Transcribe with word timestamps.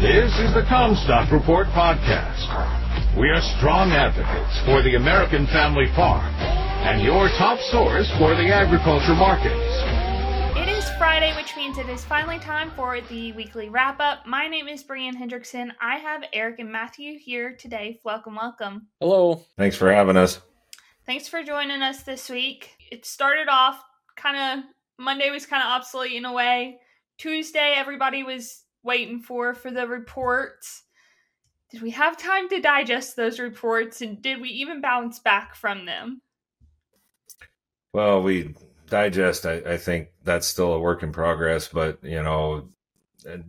This 0.00 0.30
is 0.40 0.52
the 0.52 0.60
CommStock 0.60 1.32
Report 1.32 1.68
podcast. 1.68 3.16
We 3.16 3.30
are 3.30 3.40
strong 3.56 3.92
advocates 3.92 4.60
for 4.66 4.82
the 4.82 4.94
American 4.96 5.46
family 5.46 5.86
farm 5.96 6.34
and 6.84 7.02
your 7.02 7.30
top 7.30 7.58
source 7.70 8.06
for 8.18 8.34
the 8.34 8.52
agriculture 8.52 9.14
markets. 9.14 9.56
It 10.54 10.68
is 10.68 10.84
Friday, 10.98 11.34
which 11.34 11.56
means 11.56 11.78
it 11.78 11.88
is 11.88 12.04
finally 12.04 12.38
time 12.38 12.72
for 12.76 13.00
the 13.08 13.32
weekly 13.32 13.70
wrap 13.70 13.98
up. 13.98 14.26
My 14.26 14.48
name 14.48 14.68
is 14.68 14.82
Brian 14.82 15.16
Hendrickson. 15.16 15.70
I 15.80 15.96
have 15.96 16.24
Eric 16.34 16.58
and 16.58 16.70
Matthew 16.70 17.18
here 17.18 17.56
today. 17.56 17.98
Welcome, 18.04 18.34
welcome. 18.34 18.88
Hello. 19.00 19.40
Thanks 19.56 19.78
for 19.78 19.90
having 19.90 20.18
us. 20.18 20.42
Thanks 21.06 21.26
for 21.26 21.42
joining 21.42 21.80
us 21.80 22.02
this 22.02 22.28
week. 22.28 22.68
It 22.92 23.06
started 23.06 23.48
off 23.48 23.82
kind 24.14 24.60
of 24.60 24.64
Monday 24.98 25.30
was 25.30 25.46
kind 25.46 25.62
of 25.62 25.70
obsolete 25.70 26.12
in 26.12 26.26
a 26.26 26.34
way. 26.34 26.80
Tuesday, 27.16 27.72
everybody 27.74 28.22
was 28.22 28.64
waiting 28.86 29.20
for 29.20 29.52
for 29.54 29.70
the 29.70 29.86
reports. 29.86 30.84
Did 31.70 31.82
we 31.82 31.90
have 31.90 32.16
time 32.16 32.48
to 32.48 32.60
digest 32.60 33.16
those 33.16 33.38
reports 33.38 34.00
and 34.00 34.22
did 34.22 34.40
we 34.40 34.48
even 34.48 34.80
bounce 34.80 35.18
back 35.18 35.54
from 35.54 35.84
them? 35.84 36.22
Well, 37.92 38.22
we 38.22 38.54
digest, 38.88 39.44
I, 39.44 39.54
I 39.54 39.76
think 39.76 40.08
that's 40.22 40.46
still 40.46 40.72
a 40.72 40.80
work 40.80 41.02
in 41.02 41.12
progress, 41.12 41.68
but 41.68 41.98
you 42.02 42.22
know, 42.22 42.68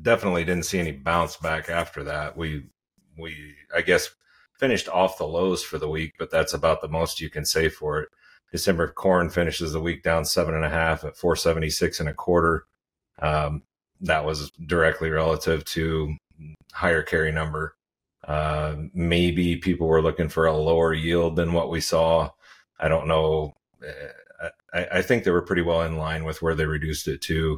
definitely 0.01 0.43
didn't 0.43 0.65
see 0.65 0.79
any 0.79 0.91
bounce 0.91 1.37
back 1.37 1.69
after 1.69 2.03
that. 2.05 2.35
We, 2.35 2.65
we, 3.17 3.55
I 3.75 3.81
guess, 3.81 4.09
finished 4.59 4.89
off 4.89 5.17
the 5.17 5.27
lows 5.27 5.63
for 5.63 5.77
the 5.77 5.89
week, 5.89 6.13
but 6.17 6.31
that's 6.31 6.53
about 6.53 6.81
the 6.81 6.87
most 6.87 7.21
you 7.21 7.29
can 7.29 7.45
say 7.45 7.69
for 7.69 8.01
it. 8.01 8.09
December 8.51 8.87
corn 8.87 9.29
finishes 9.29 9.73
the 9.73 9.81
week 9.81 10.03
down 10.03 10.25
seven 10.25 10.55
and 10.55 10.65
a 10.65 10.69
half 10.69 11.03
at 11.03 11.17
476 11.17 11.99
and 11.99 12.09
a 12.09 12.13
quarter. 12.13 12.65
Um, 13.19 13.63
that 14.01 14.25
was 14.25 14.51
directly 14.65 15.09
relative 15.09 15.65
to 15.65 16.15
higher 16.73 17.03
carry 17.03 17.31
number. 17.31 17.75
Uh, 18.27 18.75
maybe 18.93 19.55
people 19.55 19.87
were 19.87 20.01
looking 20.01 20.29
for 20.29 20.45
a 20.45 20.55
lower 20.55 20.93
yield 20.93 21.35
than 21.35 21.53
what 21.53 21.69
we 21.69 21.79
saw. 21.79 22.29
I 22.79 22.87
don't 22.87 23.07
know. 23.07 23.53
Uh, 23.81 24.49
I, 24.73 24.87
I, 24.93 25.01
think 25.01 25.23
they 25.23 25.31
were 25.31 25.41
pretty 25.41 25.61
well 25.61 25.81
in 25.83 25.97
line 25.97 26.25
with 26.25 26.41
where 26.41 26.53
they 26.53 26.65
reduced 26.65 27.07
it 27.07 27.21
to. 27.21 27.57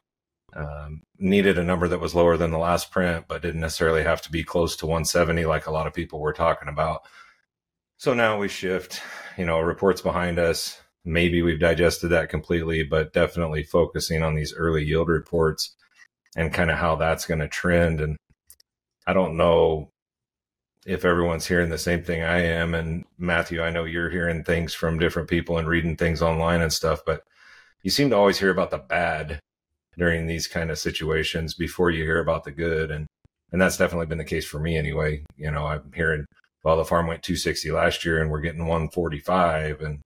Um, 0.53 1.01
needed 1.17 1.57
a 1.57 1.63
number 1.63 1.87
that 1.87 1.99
was 1.99 2.15
lower 2.15 2.37
than 2.37 2.51
the 2.51 2.57
last 2.57 2.91
print, 2.91 3.25
but 3.27 3.41
didn't 3.41 3.61
necessarily 3.61 4.03
have 4.03 4.21
to 4.23 4.31
be 4.31 4.43
close 4.43 4.75
to 4.77 4.85
170 4.85 5.45
like 5.45 5.67
a 5.67 5.71
lot 5.71 5.87
of 5.87 5.93
people 5.93 6.19
were 6.19 6.33
talking 6.33 6.69
about. 6.69 7.01
So 7.97 8.13
now 8.13 8.37
we 8.37 8.47
shift, 8.47 9.01
you 9.37 9.45
know, 9.45 9.59
reports 9.59 10.01
behind 10.01 10.39
us. 10.39 10.79
Maybe 11.03 11.41
we've 11.41 11.59
digested 11.59 12.09
that 12.09 12.29
completely, 12.29 12.83
but 12.83 13.13
definitely 13.13 13.63
focusing 13.63 14.23
on 14.23 14.35
these 14.35 14.53
early 14.53 14.83
yield 14.83 15.09
reports 15.09 15.75
and 16.35 16.53
kind 16.53 16.71
of 16.71 16.77
how 16.77 16.95
that's 16.95 17.25
going 17.25 17.39
to 17.39 17.47
trend. 17.47 18.01
And 18.01 18.17
I 19.07 19.13
don't 19.13 19.37
know 19.37 19.89
if 20.85 21.05
everyone's 21.05 21.47
hearing 21.47 21.69
the 21.69 21.77
same 21.77 22.03
thing 22.03 22.23
I 22.23 22.41
am. 22.41 22.73
And 22.73 23.05
Matthew, 23.17 23.61
I 23.61 23.69
know 23.69 23.83
you're 23.83 24.09
hearing 24.09 24.43
things 24.43 24.73
from 24.73 24.99
different 24.99 25.29
people 25.29 25.57
and 25.57 25.67
reading 25.67 25.95
things 25.95 26.21
online 26.21 26.61
and 26.61 26.71
stuff, 26.71 27.01
but 27.05 27.23
you 27.83 27.91
seem 27.91 28.09
to 28.09 28.15
always 28.15 28.39
hear 28.39 28.49
about 28.49 28.71
the 28.71 28.77
bad 28.77 29.39
during 29.97 30.27
these 30.27 30.47
kind 30.47 30.71
of 30.71 30.79
situations 30.79 31.53
before 31.53 31.91
you 31.91 32.03
hear 32.03 32.19
about 32.19 32.43
the 32.43 32.51
good. 32.51 32.91
And, 32.91 33.07
and 33.51 33.61
that's 33.61 33.77
definitely 33.77 34.05
been 34.05 34.17
the 34.17 34.23
case 34.23 34.45
for 34.45 34.59
me 34.59 34.77
anyway. 34.77 35.23
You 35.35 35.51
know, 35.51 35.65
I'm 35.65 35.91
hearing, 35.93 36.25
well, 36.63 36.77
the 36.77 36.85
farm 36.85 37.07
went 37.07 37.23
260 37.23 37.71
last 37.71 38.05
year 38.05 38.21
and 38.21 38.31
we're 38.31 38.41
getting 38.41 38.65
145 38.65 39.81
and 39.81 39.99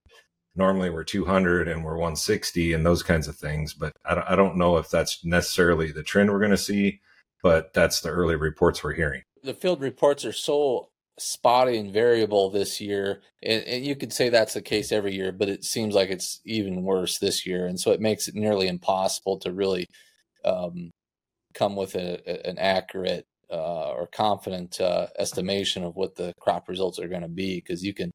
normally 0.56 0.90
we're 0.90 1.04
200 1.04 1.68
and 1.68 1.84
we're 1.84 1.94
160 1.94 2.73
and 2.73 2.86
those 2.86 3.04
kinds 3.04 3.28
of 3.28 3.36
things. 3.36 3.73
But 3.73 3.94
I 4.06 4.16
don't, 4.16 4.30
I 4.30 4.36
don't 4.36 4.58
know 4.58 4.78
if 4.78 4.90
that's 4.90 5.23
necessarily 5.23 5.92
the 5.92 6.04
trend 6.04 6.32
we're 6.32 6.40
going 6.40 6.52
to 6.52 6.58
see, 6.58 7.00
but 7.42 7.73
that's 7.73 8.02
the 8.02 8.09
early 8.09 8.36
reports 8.36 8.84
we're 8.84 8.94
hearing. 8.94 9.24
The 9.44 9.54
field 9.54 9.81
reports 9.81 10.26
are 10.26 10.31
so 10.31 10.90
spotty 11.20 11.78
and 11.78 11.94
variable 11.94 12.50
this 12.50 12.80
year. 12.81 13.22
And, 13.44 13.64
and, 13.64 13.86
you 13.86 13.96
could 13.96 14.12
say 14.12 14.30
that's 14.30 14.56
the 14.56 14.62
case 14.62 14.91
every 14.91 15.14
year, 15.14 15.31
but 15.31 15.50
it 15.50 15.64
seems 15.64 15.94
like 15.94 16.09
it's 16.09 16.41
even 16.46 16.84
worse 16.84 17.20
this 17.20 17.46
year. 17.46 17.68
And 17.68 17.80
so 17.80 17.91
it 17.91 18.02
makes 18.02 18.28
it 18.28 18.35
nearly 18.35 18.68
impossible 18.68 19.38
to 19.40 19.52
really 19.52 19.85
um, 20.44 20.91
come 21.53 21.75
with 21.75 21.96
a, 21.96 22.47
an 22.47 22.58
accurate 22.58 23.25
uh, 23.52 23.91
or 23.91 24.08
confident 24.08 24.81
uh, 24.81 25.08
estimation 25.20 25.84
of 25.84 25.96
what 25.96 26.16
the 26.16 26.34
crop 26.40 26.68
results 26.68 27.00
are 27.00 27.08
going 27.08 27.22
to 27.22 27.28
be 27.28 27.58
because 27.58 27.84
you 27.84 27.94
can 27.94 28.12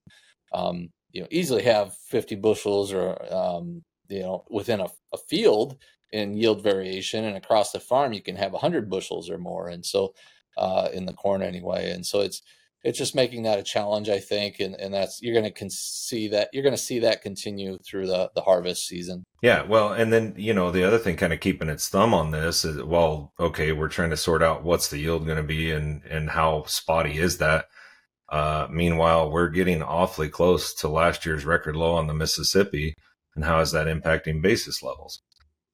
um, 0.52 0.88
you 1.18 1.24
know 1.24 1.28
easily 1.32 1.64
have 1.64 1.96
50 2.10 2.36
bushels 2.36 2.92
or 2.92 3.16
um, 3.34 3.82
you 4.08 4.20
know 4.20 4.44
within 4.48 4.78
a, 4.78 4.86
a, 5.12 5.18
field 5.28 5.76
in 6.12 6.36
yield 6.36 6.62
variation 6.62 7.24
and 7.24 7.36
across 7.36 7.72
the 7.72 7.80
farm 7.80 8.12
you 8.12 8.22
can 8.22 8.36
have 8.36 8.52
100 8.52 8.88
bushels 8.88 9.28
or 9.28 9.36
more 9.36 9.68
and 9.68 9.84
so 9.84 10.14
uh, 10.56 10.88
in 10.92 11.06
the 11.06 11.12
corn 11.12 11.42
anyway 11.42 11.90
and 11.90 12.06
so 12.06 12.20
it's 12.20 12.40
it's 12.84 12.96
just 12.96 13.16
making 13.16 13.42
that 13.42 13.58
a 13.58 13.64
challenge 13.64 14.08
i 14.08 14.20
think 14.20 14.60
and, 14.60 14.76
and 14.76 14.94
that's 14.94 15.20
you're 15.20 15.34
going 15.34 15.52
to 15.52 15.70
see 15.70 16.28
that 16.28 16.48
you're 16.52 16.62
going 16.62 16.74
to 16.74 16.80
see 16.80 17.00
that 17.00 17.20
continue 17.20 17.76
through 17.78 18.06
the, 18.06 18.30
the 18.36 18.42
harvest 18.42 18.86
season. 18.86 19.24
Yeah 19.42 19.64
well 19.64 19.92
and 19.92 20.12
then 20.12 20.34
you 20.36 20.54
know 20.54 20.70
the 20.70 20.84
other 20.84 20.98
thing 20.98 21.16
kind 21.16 21.32
of 21.32 21.40
keeping 21.40 21.68
its 21.68 21.88
thumb 21.88 22.14
on 22.14 22.30
this 22.30 22.64
is 22.64 22.80
well 22.84 23.32
okay 23.40 23.72
we're 23.72 23.88
trying 23.88 24.10
to 24.10 24.16
sort 24.16 24.44
out 24.44 24.62
what's 24.62 24.88
the 24.88 24.98
yield 24.98 25.26
going 25.26 25.36
to 25.36 25.42
be 25.42 25.72
and 25.72 26.04
and 26.04 26.30
how 26.30 26.62
spotty 26.66 27.18
is 27.18 27.38
that 27.38 27.66
uh, 28.28 28.66
meanwhile, 28.70 29.30
we're 29.30 29.48
getting 29.48 29.82
awfully 29.82 30.28
close 30.28 30.74
to 30.74 30.88
last 30.88 31.24
year's 31.24 31.44
record 31.44 31.76
low 31.76 31.94
on 31.94 32.06
the 32.06 32.14
Mississippi, 32.14 32.94
and 33.34 33.44
how 33.44 33.60
is 33.60 33.72
that 33.72 33.86
impacting 33.86 34.42
basis 34.42 34.82
levels? 34.82 35.20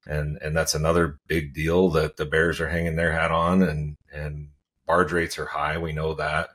And 0.06 0.38
and 0.42 0.56
that's 0.56 0.74
another 0.74 1.18
big 1.26 1.54
deal 1.54 1.88
that 1.90 2.16
the 2.16 2.26
Bears 2.26 2.60
are 2.60 2.68
hanging 2.68 2.96
their 2.96 3.12
hat 3.12 3.30
on, 3.30 3.62
and 3.62 3.96
and 4.12 4.50
barge 4.86 5.12
rates 5.12 5.38
are 5.38 5.46
high. 5.46 5.78
We 5.78 5.92
know 5.92 6.14
that. 6.14 6.50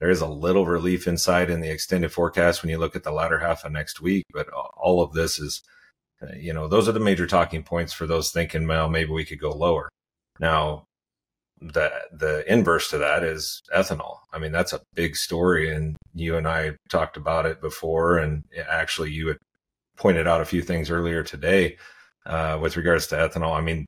There 0.00 0.10
is 0.10 0.20
a 0.20 0.26
little 0.26 0.66
relief 0.66 1.06
inside 1.06 1.48
in 1.48 1.60
the 1.60 1.70
extended 1.70 2.12
forecast 2.12 2.62
when 2.62 2.70
you 2.70 2.78
look 2.78 2.96
at 2.96 3.04
the 3.04 3.12
latter 3.12 3.38
half 3.38 3.64
of 3.64 3.72
next 3.72 4.00
week, 4.00 4.24
but 4.32 4.48
all 4.48 5.00
of 5.00 5.12
this 5.12 5.38
is, 5.38 5.62
uh, 6.20 6.34
you 6.36 6.52
know, 6.52 6.66
those 6.66 6.88
are 6.88 6.92
the 6.92 6.98
major 6.98 7.26
talking 7.26 7.62
points 7.62 7.92
for 7.92 8.04
those 8.06 8.32
thinking, 8.32 8.66
well, 8.66 8.88
maybe 8.88 9.10
we 9.10 9.24
could 9.24 9.38
go 9.40 9.52
lower. 9.52 9.88
Now, 10.40 10.86
the 11.62 11.92
the 12.12 12.44
inverse 12.52 12.90
to 12.90 12.98
that 12.98 13.22
is 13.22 13.62
ethanol. 13.74 14.18
I 14.32 14.38
mean, 14.38 14.52
that's 14.52 14.72
a 14.72 14.80
big 14.94 15.16
story, 15.16 15.74
and 15.74 15.96
you 16.14 16.36
and 16.36 16.48
I 16.48 16.72
talked 16.88 17.16
about 17.16 17.46
it 17.46 17.60
before, 17.60 18.18
and 18.18 18.44
actually, 18.68 19.10
you 19.12 19.28
had 19.28 19.38
pointed 19.96 20.26
out 20.26 20.40
a 20.40 20.46
few 20.46 20.62
things 20.62 20.90
earlier 20.90 21.22
today 21.22 21.76
uh, 22.26 22.58
with 22.60 22.76
regards 22.76 23.06
to 23.08 23.16
ethanol. 23.16 23.56
I 23.56 23.60
mean, 23.60 23.86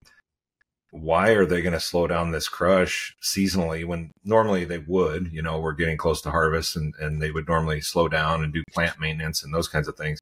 why 0.90 1.30
are 1.30 1.46
they 1.46 1.62
going 1.62 1.72
to 1.72 1.80
slow 1.80 2.06
down 2.06 2.30
this 2.30 2.48
crush 2.48 3.16
seasonally 3.22 3.84
when 3.84 4.12
normally 4.24 4.64
they 4.64 4.78
would? 4.78 5.32
You 5.32 5.42
know, 5.42 5.58
we're 5.58 5.72
getting 5.72 5.96
close 5.96 6.20
to 6.22 6.30
harvest, 6.30 6.76
and 6.76 6.94
and 7.00 7.20
they 7.20 7.30
would 7.30 7.48
normally 7.48 7.80
slow 7.80 8.08
down 8.08 8.44
and 8.44 8.52
do 8.52 8.62
plant 8.72 9.00
maintenance 9.00 9.42
and 9.42 9.52
those 9.52 9.68
kinds 9.68 9.88
of 9.88 9.96
things. 9.96 10.18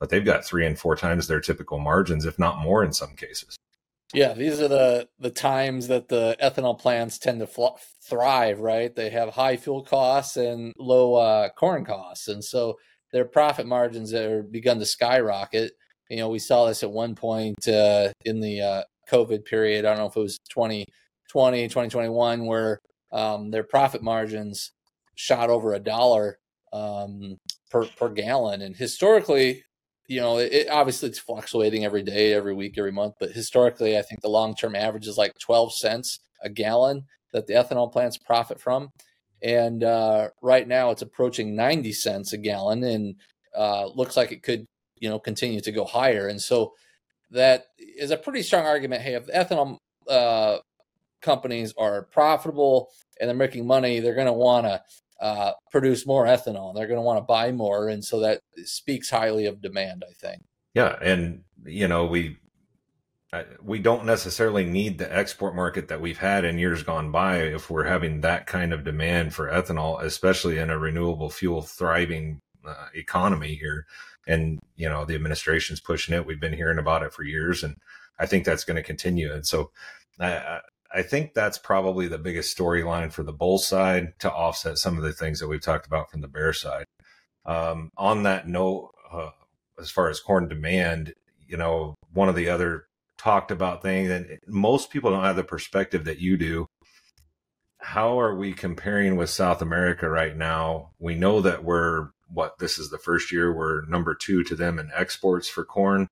But 0.00 0.10
they've 0.10 0.24
got 0.24 0.44
three 0.44 0.66
and 0.66 0.78
four 0.78 0.96
times 0.96 1.26
their 1.26 1.40
typical 1.40 1.78
margins, 1.78 2.26
if 2.26 2.38
not 2.38 2.58
more, 2.58 2.84
in 2.84 2.92
some 2.92 3.14
cases. 3.16 3.56
Yeah, 4.14 4.34
these 4.34 4.60
are 4.60 4.68
the 4.68 5.08
the 5.18 5.30
times 5.30 5.88
that 5.88 6.08
the 6.08 6.36
ethanol 6.40 6.78
plants 6.78 7.18
tend 7.18 7.40
to 7.40 7.46
fl- 7.46 7.78
thrive. 8.02 8.60
Right, 8.60 8.94
they 8.94 9.10
have 9.10 9.30
high 9.30 9.56
fuel 9.56 9.82
costs 9.82 10.36
and 10.36 10.72
low 10.78 11.14
uh, 11.14 11.48
corn 11.50 11.84
costs, 11.84 12.28
and 12.28 12.42
so 12.42 12.76
their 13.12 13.24
profit 13.24 13.66
margins 13.66 14.14
are 14.14 14.42
begun 14.42 14.78
to 14.78 14.86
skyrocket. 14.86 15.72
You 16.08 16.18
know, 16.18 16.28
we 16.28 16.38
saw 16.38 16.66
this 16.66 16.82
at 16.82 16.90
one 16.90 17.14
point 17.16 17.66
uh, 17.66 18.12
in 18.24 18.40
the 18.40 18.60
uh, 18.60 18.82
COVID 19.10 19.44
period. 19.44 19.84
I 19.84 19.88
don't 19.90 19.98
know 19.98 20.06
if 20.06 20.16
it 20.16 20.20
was 20.20 20.38
2020, 20.50 21.66
2021, 21.68 22.46
where 22.46 22.78
um, 23.12 23.50
their 23.50 23.64
profit 23.64 24.02
margins 24.02 24.72
shot 25.16 25.50
over 25.50 25.74
a 25.74 25.80
dollar 25.80 26.38
um, 26.72 27.38
per 27.70 27.86
per 27.86 28.08
gallon. 28.08 28.62
And 28.62 28.76
historically, 28.76 29.64
you 30.08 30.20
know, 30.20 30.38
it, 30.38 30.68
obviously 30.70 31.08
it's 31.08 31.18
fluctuating 31.18 31.84
every 31.84 32.02
day, 32.02 32.32
every 32.32 32.54
week, 32.54 32.78
every 32.78 32.92
month. 32.92 33.14
But 33.18 33.32
historically, 33.32 33.98
I 33.98 34.02
think 34.02 34.20
the 34.20 34.28
long 34.28 34.54
term 34.54 34.76
average 34.76 35.06
is 35.06 35.18
like 35.18 35.32
12 35.38 35.74
cents 35.74 36.20
a 36.42 36.48
gallon 36.48 37.04
that 37.32 37.46
the 37.46 37.54
ethanol 37.54 37.92
plants 37.92 38.18
profit 38.18 38.60
from. 38.60 38.90
And 39.42 39.84
uh, 39.84 40.28
right 40.42 40.66
now 40.66 40.90
it's 40.90 41.02
approaching 41.02 41.56
90 41.56 41.92
cents 41.92 42.32
a 42.32 42.38
gallon 42.38 42.84
and 42.84 43.16
uh, 43.56 43.86
looks 43.86 44.16
like 44.16 44.32
it 44.32 44.42
could, 44.42 44.64
you 44.98 45.08
know, 45.08 45.18
continue 45.18 45.60
to 45.60 45.72
go 45.72 45.84
higher. 45.84 46.28
And 46.28 46.40
so 46.40 46.72
that 47.30 47.64
is 47.78 48.10
a 48.10 48.16
pretty 48.16 48.42
strong 48.42 48.64
argument. 48.64 49.02
Hey, 49.02 49.14
if 49.14 49.26
the 49.26 49.32
ethanol 49.32 49.78
uh, 50.08 50.58
companies 51.20 51.74
are 51.76 52.02
profitable 52.02 52.88
and 53.20 53.28
they're 53.28 53.36
making 53.36 53.66
money, 53.66 54.00
they're 54.00 54.14
going 54.14 54.26
to 54.26 54.32
want 54.32 54.66
to 54.66 54.80
uh, 55.20 55.52
produce 55.70 56.06
more 56.06 56.26
ethanol. 56.26 56.74
They're 56.74 56.86
going 56.86 56.98
to 56.98 57.02
want 57.02 57.18
to 57.18 57.24
buy 57.24 57.52
more, 57.52 57.88
and 57.88 58.04
so 58.04 58.20
that 58.20 58.42
speaks 58.64 59.10
highly 59.10 59.46
of 59.46 59.62
demand. 59.62 60.04
I 60.08 60.12
think. 60.12 60.42
Yeah, 60.74 60.96
and 61.00 61.42
you 61.64 61.88
know 61.88 62.06
we 62.06 62.36
we 63.62 63.78
don't 63.78 64.04
necessarily 64.04 64.64
need 64.64 64.98
the 64.98 65.14
export 65.14 65.54
market 65.54 65.88
that 65.88 66.00
we've 66.00 66.18
had 66.18 66.44
in 66.44 66.58
years 66.58 66.82
gone 66.82 67.10
by 67.10 67.38
if 67.38 67.68
we're 67.70 67.84
having 67.84 68.20
that 68.20 68.46
kind 68.46 68.72
of 68.72 68.84
demand 68.84 69.34
for 69.34 69.50
ethanol, 69.50 70.02
especially 70.02 70.58
in 70.58 70.70
a 70.70 70.78
renewable 70.78 71.28
fuel 71.28 71.62
thriving 71.62 72.40
uh, 72.66 72.86
economy 72.94 73.54
here. 73.54 73.86
And 74.26 74.58
you 74.74 74.88
know 74.88 75.04
the 75.04 75.14
administration's 75.14 75.80
pushing 75.80 76.14
it. 76.14 76.26
We've 76.26 76.40
been 76.40 76.52
hearing 76.52 76.78
about 76.78 77.02
it 77.02 77.12
for 77.12 77.22
years, 77.22 77.62
and 77.62 77.76
I 78.18 78.26
think 78.26 78.44
that's 78.44 78.64
going 78.64 78.76
to 78.76 78.82
continue. 78.82 79.32
And 79.32 79.46
so, 79.46 79.70
uh, 80.18 80.60
I 80.94 81.02
think 81.02 81.34
that's 81.34 81.58
probably 81.58 82.08
the 82.08 82.18
biggest 82.18 82.56
storyline 82.56 83.12
for 83.12 83.22
the 83.22 83.32
bull 83.32 83.58
side 83.58 84.14
to 84.20 84.32
offset 84.32 84.78
some 84.78 84.96
of 84.96 85.02
the 85.02 85.12
things 85.12 85.40
that 85.40 85.48
we've 85.48 85.60
talked 85.60 85.86
about 85.86 86.10
from 86.10 86.20
the 86.20 86.28
bear 86.28 86.52
side. 86.52 86.86
Um, 87.44 87.90
on 87.96 88.22
that 88.24 88.48
note, 88.48 88.92
uh, 89.12 89.30
as 89.78 89.90
far 89.90 90.08
as 90.08 90.20
corn 90.20 90.48
demand, 90.48 91.14
you 91.46 91.56
know, 91.56 91.94
one 92.12 92.28
of 92.28 92.34
the 92.34 92.48
other 92.48 92.86
talked 93.18 93.50
about 93.50 93.82
things, 93.82 94.10
and 94.10 94.38
most 94.46 94.90
people 94.90 95.10
don't 95.10 95.24
have 95.24 95.36
the 95.36 95.44
perspective 95.44 96.04
that 96.04 96.18
you 96.18 96.36
do. 96.36 96.66
How 97.78 98.20
are 98.20 98.34
we 98.34 98.52
comparing 98.52 99.16
with 99.16 99.30
South 99.30 99.62
America 99.62 100.08
right 100.08 100.36
now? 100.36 100.90
We 100.98 101.14
know 101.14 101.40
that 101.40 101.62
we're 101.62 102.10
what 102.28 102.58
this 102.58 102.78
is 102.78 102.90
the 102.90 102.98
first 102.98 103.30
year 103.30 103.52
we're 103.52 103.86
number 103.86 104.12
two 104.12 104.42
to 104.42 104.56
them 104.56 104.80
in 104.80 104.90
exports 104.92 105.48
for 105.48 105.64
corn, 105.64 106.08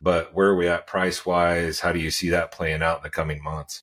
but 0.00 0.34
where 0.34 0.48
are 0.48 0.56
we 0.56 0.68
at 0.68 0.86
price 0.86 1.24
wise? 1.24 1.80
How 1.80 1.92
do 1.92 2.00
you 2.00 2.10
see 2.10 2.30
that 2.30 2.50
playing 2.50 2.82
out 2.82 2.98
in 2.98 3.02
the 3.04 3.10
coming 3.10 3.42
months? 3.42 3.82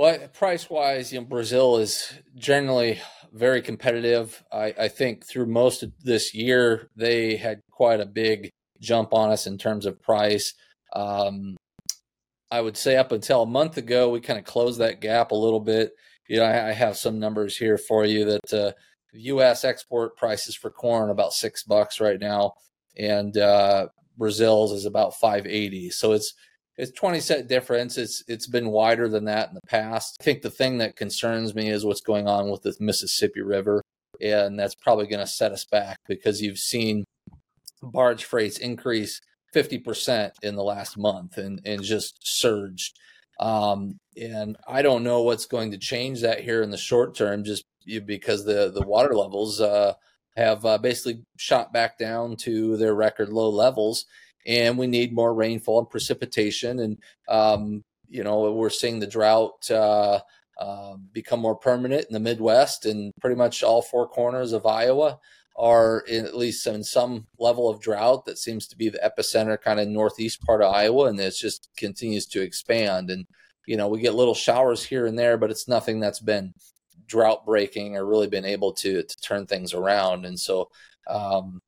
Well, 0.00 0.28
price 0.28 0.70
wise, 0.70 1.12
you 1.12 1.20
know, 1.20 1.26
Brazil 1.26 1.76
is 1.76 2.10
generally 2.34 3.02
very 3.34 3.60
competitive. 3.60 4.42
I, 4.50 4.72
I, 4.78 4.88
think 4.88 5.26
through 5.26 5.44
most 5.44 5.82
of 5.82 5.92
this 6.02 6.32
year, 6.32 6.88
they 6.96 7.36
had 7.36 7.60
quite 7.70 8.00
a 8.00 8.06
big 8.06 8.48
jump 8.80 9.12
on 9.12 9.30
us 9.30 9.46
in 9.46 9.58
terms 9.58 9.84
of 9.84 10.00
price. 10.00 10.54
Um, 10.94 11.54
I 12.50 12.62
would 12.62 12.78
say 12.78 12.96
up 12.96 13.12
until 13.12 13.42
a 13.42 13.46
month 13.46 13.76
ago, 13.76 14.08
we 14.08 14.22
kind 14.22 14.38
of 14.38 14.46
closed 14.46 14.80
that 14.80 15.02
gap 15.02 15.32
a 15.32 15.34
little 15.34 15.60
bit. 15.60 15.92
You 16.30 16.38
know, 16.38 16.44
I, 16.44 16.70
I 16.70 16.72
have 16.72 16.96
some 16.96 17.20
numbers 17.20 17.58
here 17.58 17.76
for 17.76 18.06
you 18.06 18.24
that 18.24 18.54
uh, 18.54 18.72
U.S. 19.12 19.64
export 19.64 20.16
prices 20.16 20.56
for 20.56 20.70
corn 20.70 21.10
about 21.10 21.34
six 21.34 21.62
bucks 21.62 22.00
right 22.00 22.18
now, 22.18 22.54
and 22.96 23.36
uh, 23.36 23.88
Brazil's 24.16 24.72
is 24.72 24.86
about 24.86 25.16
five 25.16 25.46
eighty. 25.46 25.90
So 25.90 26.12
it's 26.12 26.32
it's 26.80 26.92
20 26.92 27.20
cent 27.20 27.46
difference. 27.46 27.98
It's 27.98 28.24
it's 28.26 28.46
been 28.46 28.70
wider 28.70 29.06
than 29.06 29.26
that 29.26 29.50
in 29.50 29.54
the 29.54 29.60
past. 29.68 30.16
I 30.20 30.24
think 30.24 30.40
the 30.40 30.50
thing 30.50 30.78
that 30.78 30.96
concerns 30.96 31.54
me 31.54 31.68
is 31.68 31.84
what's 31.84 32.00
going 32.00 32.26
on 32.26 32.50
with 32.50 32.62
the 32.62 32.74
Mississippi 32.80 33.42
River, 33.42 33.82
and 34.20 34.58
that's 34.58 34.74
probably 34.74 35.06
going 35.06 35.20
to 35.20 35.26
set 35.26 35.52
us 35.52 35.66
back 35.66 35.98
because 36.08 36.40
you've 36.40 36.58
seen 36.58 37.04
barge 37.82 38.24
freights 38.24 38.58
increase 38.58 39.20
50% 39.54 40.32
in 40.42 40.54
the 40.54 40.64
last 40.64 40.96
month 40.96 41.36
and 41.36 41.60
and 41.66 41.82
just 41.82 42.18
surged. 42.22 42.98
Um, 43.38 43.98
and 44.20 44.56
I 44.66 44.80
don't 44.80 45.04
know 45.04 45.22
what's 45.22 45.46
going 45.46 45.72
to 45.72 45.78
change 45.78 46.22
that 46.22 46.40
here 46.40 46.62
in 46.62 46.70
the 46.70 46.78
short 46.78 47.14
term, 47.14 47.44
just 47.44 47.62
because 48.06 48.46
the 48.46 48.70
the 48.72 48.86
water 48.86 49.14
levels 49.14 49.60
uh, 49.60 49.92
have 50.34 50.64
uh, 50.64 50.78
basically 50.78 51.24
shot 51.36 51.74
back 51.74 51.98
down 51.98 52.36
to 52.36 52.78
their 52.78 52.94
record 52.94 53.28
low 53.28 53.50
levels 53.50 54.06
and 54.46 54.78
we 54.78 54.86
need 54.86 55.12
more 55.12 55.34
rainfall 55.34 55.80
and 55.80 55.90
precipitation. 55.90 56.80
And 56.80 56.98
um, 57.28 57.84
you 58.08 58.24
know, 58.24 58.52
we're 58.52 58.70
seeing 58.70 58.98
the 58.98 59.06
drought 59.06 59.70
uh, 59.70 60.20
uh, 60.58 60.96
become 61.12 61.40
more 61.40 61.56
permanent 61.56 62.06
in 62.06 62.12
the 62.12 62.20
Midwest, 62.20 62.86
and 62.86 63.12
pretty 63.20 63.36
much 63.36 63.62
all 63.62 63.82
four 63.82 64.08
corners 64.08 64.52
of 64.52 64.66
Iowa 64.66 65.18
are 65.56 66.00
in, 66.08 66.24
at 66.24 66.36
least 66.36 66.66
in 66.66 66.82
some 66.82 67.26
level 67.38 67.68
of 67.68 67.80
drought. 67.80 68.24
That 68.26 68.38
seems 68.38 68.66
to 68.68 68.76
be 68.76 68.88
the 68.88 68.98
epicenter, 68.98 69.60
kind 69.60 69.80
of 69.80 69.88
northeast 69.88 70.42
part 70.42 70.62
of 70.62 70.72
Iowa, 70.74 71.06
and 71.06 71.20
it 71.20 71.34
just 71.34 71.68
continues 71.76 72.26
to 72.26 72.42
expand. 72.42 73.10
And 73.10 73.26
you 73.66 73.76
know, 73.76 73.88
we 73.88 74.00
get 74.00 74.14
little 74.14 74.34
showers 74.34 74.82
here 74.84 75.06
and 75.06 75.18
there, 75.18 75.36
but 75.36 75.50
it's 75.50 75.68
nothing 75.68 76.00
that's 76.00 76.20
been 76.20 76.52
drought 77.06 77.44
breaking 77.44 77.96
or 77.96 78.06
really 78.06 78.28
been 78.28 78.44
able 78.44 78.72
to 78.72 79.02
to 79.02 79.20
turn 79.20 79.46
things 79.46 79.74
around. 79.74 80.24
And 80.24 80.38
so, 80.38 80.70
um, 81.08 81.60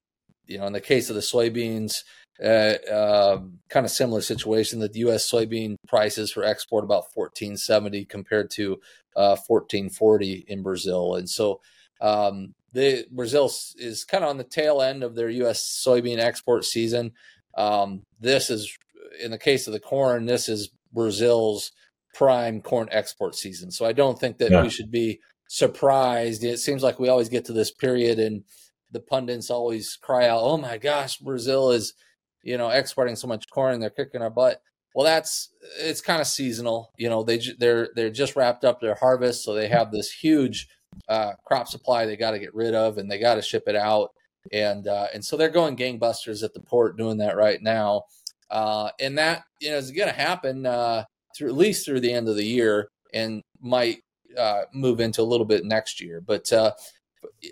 you 0.47 0.59
know, 0.59 0.67
in 0.67 0.73
the 0.73 0.81
case 0.81 1.09
of 1.09 1.17
the 1.17 1.23
soybeans, 1.23 2.03
uh, 2.43 2.75
um, 2.91 3.59
kind 3.69 3.85
of 3.85 3.91
similar 3.91 4.21
situation 4.21 4.81
that 4.81 4.93
the 4.93 5.01
U.S. 5.01 5.31
soybean 5.31 5.77
prices 5.87 6.33
for 6.33 6.45
export 6.45 6.85
about 6.85 7.07
1470 7.15 8.05
compared 8.07 8.51
to 8.53 8.75
uh, 9.17 9.37
1440 9.47 10.45
in 10.49 10.63
Brazil, 10.63 11.15
and 11.15 11.29
so 11.29 11.61
um, 12.01 12.55
the 12.73 13.07
Brazil 13.11 13.51
is 13.77 14.05
kind 14.05 14.25
of 14.25 14.31
on 14.31 14.39
the 14.39 14.45
tail 14.45 14.83
end 14.83 15.03
of 15.03 15.15
their 15.15 15.29
U.S. 15.29 15.83
soybean 15.87 16.19
export 16.19 16.65
season. 16.65 17.13
Um, 17.57 18.03
this 18.19 18.51
is, 18.51 18.77
in 19.23 19.31
the 19.31 19.39
case 19.39 19.67
of 19.67 19.73
the 19.73 19.81
corn, 19.81 20.27
this 20.27 20.49
is 20.49 20.71
Brazil's 20.93 21.71
prime 22.15 22.61
corn 22.61 22.89
export 22.91 23.35
season. 23.35 23.71
So 23.71 23.85
I 23.85 23.93
don't 23.93 24.19
think 24.19 24.39
that 24.39 24.51
yeah. 24.51 24.63
we 24.63 24.71
should 24.71 24.91
be 24.91 25.21
surprised. 25.49 26.45
It 26.45 26.59
seems 26.59 26.83
like 26.83 26.99
we 26.99 27.09
always 27.09 27.29
get 27.29 27.45
to 27.47 27.53
this 27.53 27.71
period 27.71 28.19
and 28.19 28.45
the 28.91 29.01
pundits 29.01 29.51
always 29.51 29.97
cry 30.01 30.29
out, 30.29 30.43
"Oh 30.43 30.59
my 30.59 30.79
gosh, 30.79 31.17
Brazil 31.19 31.71
is." 31.71 31.95
You 32.43 32.59
know, 32.59 32.69
exporting 32.69 33.17
so 33.17 33.29
much 33.29 33.49
corn 33.51 33.81
they're 33.81 33.91
kicking 33.91 34.23
our 34.23 34.31
butt. 34.31 34.61
Well, 34.95 35.05
that's 35.07 35.51
it's 35.79 36.01
kind 36.01 36.21
of 36.21 36.27
seasonal. 36.27 36.93
You 36.99 37.09
know, 37.09 37.23
they 37.23 37.41
they're 37.59 37.89
they're 37.95 38.11
just 38.11 38.37
wrapped 38.37 38.65
up 38.65 38.81
their 38.81 38.95
harvest, 38.95 39.45
so 39.45 39.55
they 39.55 39.69
have 39.69 39.91
this 39.91 40.13
huge 40.13 40.69
uh, 41.09 41.33
crop 41.45 41.69
supply 41.69 42.05
they 42.05 42.17
got 42.17 42.33
to 42.33 42.39
get 42.39 42.55
rid 42.55 42.75
of, 42.75 42.99
and 42.99 43.11
they 43.11 43.19
got 43.19 43.37
to 43.37 43.43
ship 43.43 43.65
it 43.67 43.77
out, 43.77 44.11
and 44.53 44.87
uh, 44.87 45.07
and 45.15 45.25
so 45.25 45.37
they're 45.37 45.49
going 45.49 45.77
gangbusters 45.77 46.43
at 46.43 46.53
the 46.53 46.61
port 46.61 46.99
doing 46.99 47.19
that 47.19 47.37
right 47.37 47.63
now, 47.63 48.03
uh, 48.51 48.91
and 49.01 49.17
that 49.17 49.45
you 49.61 49.71
know 49.71 49.79
is 49.79 49.91
going 49.91 50.09
to 50.09 50.15
happen 50.15 50.67
uh, 50.67 51.05
through 51.37 51.49
at 51.49 51.57
least 51.57 51.87
through 51.87 52.01
the 52.01 52.13
end 52.13 52.29
of 52.29 52.37
the 52.37 52.45
year, 52.45 52.89
and 53.15 53.43
might 53.61 54.03
uh, 54.37 54.63
move 54.75 55.01
into 55.01 55.23
a 55.23 55.25
little 55.25 55.47
bit 55.47 55.65
next 55.65 56.01
year. 56.03 56.21
But 56.21 56.53
uh, 56.53 56.73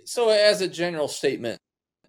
so 0.04 0.28
as 0.28 0.60
a 0.60 0.68
general 0.68 1.08
statement, 1.08 1.58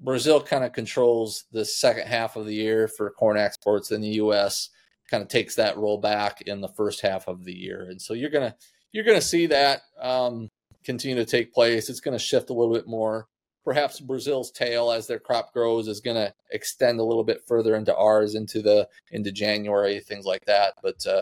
Brazil 0.02 0.42
kind 0.42 0.64
of 0.64 0.74
controls 0.74 1.46
the 1.52 1.64
second 1.64 2.08
half 2.08 2.36
of 2.36 2.46
the 2.46 2.56
year 2.56 2.88
for 2.88 3.12
corn 3.12 3.38
exports, 3.38 3.92
and 3.92 4.04
the 4.04 4.16
U.S. 4.16 4.70
kind 5.10 5.22
of 5.22 5.30
takes 5.30 5.56
that 5.56 5.78
roll 5.78 6.00
back 6.00 6.42
in 6.42 6.60
the 6.60 6.68
first 6.70 7.02
half 7.02 7.28
of 7.28 7.46
the 7.46 7.54
year. 7.54 7.88
And 7.90 8.02
so 8.02 8.14
you're 8.14 8.32
gonna 8.32 8.56
you're 8.92 9.06
gonna 9.06 9.22
see 9.22 9.46
that 9.48 9.82
um, 10.02 10.50
continue 10.84 11.18
to 11.18 11.26
take 11.26 11.54
place. 11.54 11.90
It's 11.90 12.02
to 12.18 12.24
shift 12.24 12.50
a 12.50 12.54
little 12.54 12.74
bit 12.74 12.88
more. 12.88 13.28
Perhaps 13.64 14.00
Brazil's 14.00 14.52
tail, 14.52 14.92
as 14.92 15.06
their 15.06 15.20
crop 15.20 15.54
grows, 15.54 15.88
is 15.88 16.02
to 16.16 16.34
extend 16.50 17.00
a 17.00 17.04
little 17.04 17.24
bit 17.24 17.44
further 17.48 17.76
into 17.76 17.96
ours, 17.96 18.34
into 18.34 18.64
the 18.64 18.88
into 19.12 19.32
January, 19.32 20.00
things 20.00 20.26
like 20.26 20.46
that. 20.46 20.74
But 20.82 21.06
uh, 21.06 21.22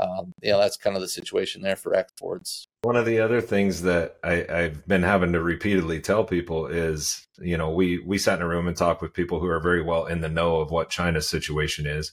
um, 0.00 0.32
yeah, 0.42 0.56
that's 0.56 0.76
kind 0.76 0.96
of 0.96 1.02
the 1.02 1.08
situation 1.08 1.62
there 1.62 1.76
for 1.76 1.94
exports. 1.94 2.66
One 2.82 2.96
of 2.96 3.04
the 3.04 3.20
other 3.20 3.40
things 3.40 3.82
that 3.82 4.16
I, 4.24 4.46
I've 4.48 4.86
been 4.86 5.02
having 5.02 5.32
to 5.32 5.42
repeatedly 5.42 6.00
tell 6.00 6.24
people 6.24 6.66
is, 6.66 7.26
you 7.38 7.58
know, 7.58 7.70
we 7.70 7.98
we 7.98 8.16
sat 8.16 8.38
in 8.38 8.42
a 8.42 8.48
room 8.48 8.66
and 8.66 8.76
talked 8.76 9.02
with 9.02 9.12
people 9.12 9.40
who 9.40 9.48
are 9.48 9.60
very 9.60 9.82
well 9.82 10.06
in 10.06 10.20
the 10.20 10.28
know 10.28 10.56
of 10.56 10.70
what 10.70 10.90
China's 10.90 11.28
situation 11.28 11.86
is, 11.86 12.12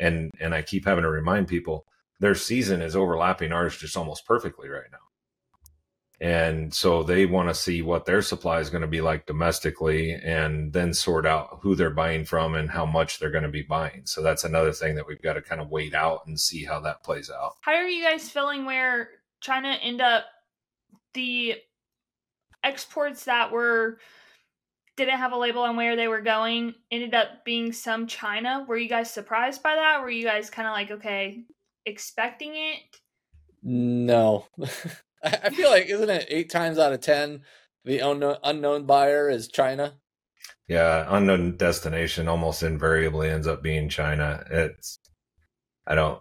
and 0.00 0.30
and 0.40 0.54
I 0.54 0.62
keep 0.62 0.86
having 0.86 1.02
to 1.02 1.10
remind 1.10 1.48
people 1.48 1.84
their 2.20 2.34
season 2.34 2.80
is 2.80 2.96
overlapping 2.96 3.52
ours 3.52 3.76
just 3.76 3.96
almost 3.96 4.26
perfectly 4.26 4.68
right 4.68 4.90
now 4.90 4.98
and 6.20 6.72
so 6.72 7.02
they 7.02 7.26
want 7.26 7.48
to 7.48 7.54
see 7.54 7.82
what 7.82 8.06
their 8.06 8.22
supply 8.22 8.60
is 8.60 8.70
going 8.70 8.80
to 8.80 8.86
be 8.88 9.02
like 9.02 9.26
domestically 9.26 10.12
and 10.12 10.72
then 10.72 10.94
sort 10.94 11.26
out 11.26 11.58
who 11.60 11.74
they're 11.74 11.90
buying 11.90 12.24
from 12.24 12.54
and 12.54 12.70
how 12.70 12.86
much 12.86 13.18
they're 13.18 13.30
going 13.30 13.42
to 13.44 13.50
be 13.50 13.62
buying. 13.62 14.02
So 14.06 14.22
that's 14.22 14.44
another 14.44 14.72
thing 14.72 14.94
that 14.94 15.06
we've 15.06 15.20
got 15.20 15.34
to 15.34 15.42
kind 15.42 15.60
of 15.60 15.68
wait 15.68 15.94
out 15.94 16.26
and 16.26 16.40
see 16.40 16.64
how 16.64 16.80
that 16.80 17.02
plays 17.02 17.30
out. 17.30 17.56
How 17.60 17.74
are 17.74 17.86
you 17.86 18.02
guys 18.02 18.30
feeling 18.30 18.64
where 18.64 19.10
china 19.40 19.76
end 19.82 20.00
up 20.00 20.24
the 21.12 21.56
exports 22.64 23.24
that 23.24 23.52
were 23.52 23.98
didn't 24.96 25.18
have 25.18 25.32
a 25.32 25.36
label 25.36 25.62
on 25.62 25.76
where 25.76 25.96
they 25.96 26.08
were 26.08 26.22
going 26.22 26.74
ended 26.90 27.14
up 27.14 27.44
being 27.44 27.72
some 27.72 28.06
china? 28.06 28.64
Were 28.66 28.78
you 28.78 28.88
guys 28.88 29.10
surprised 29.10 29.62
by 29.62 29.74
that? 29.74 30.00
Were 30.00 30.08
you 30.08 30.24
guys 30.24 30.48
kind 30.48 30.66
of 30.66 30.72
like 30.72 30.90
okay 30.92 31.44
expecting 31.84 32.52
it? 32.54 33.00
No 33.62 34.46
I 35.26 35.50
feel 35.50 35.70
like 35.70 35.86
isn't 35.86 36.10
it 36.10 36.26
eight 36.28 36.50
times 36.50 36.78
out 36.78 36.92
of 36.92 37.00
ten 37.00 37.42
the 37.84 38.00
unknown, 38.00 38.36
unknown 38.42 38.84
buyer 38.84 39.28
is 39.30 39.48
China? 39.48 39.94
Yeah, 40.68 41.06
unknown 41.08 41.56
destination 41.56 42.28
almost 42.28 42.62
invariably 42.62 43.30
ends 43.30 43.46
up 43.46 43.62
being 43.62 43.88
China. 43.88 44.44
It's 44.50 44.98
I 45.86 45.94
don't. 45.94 46.20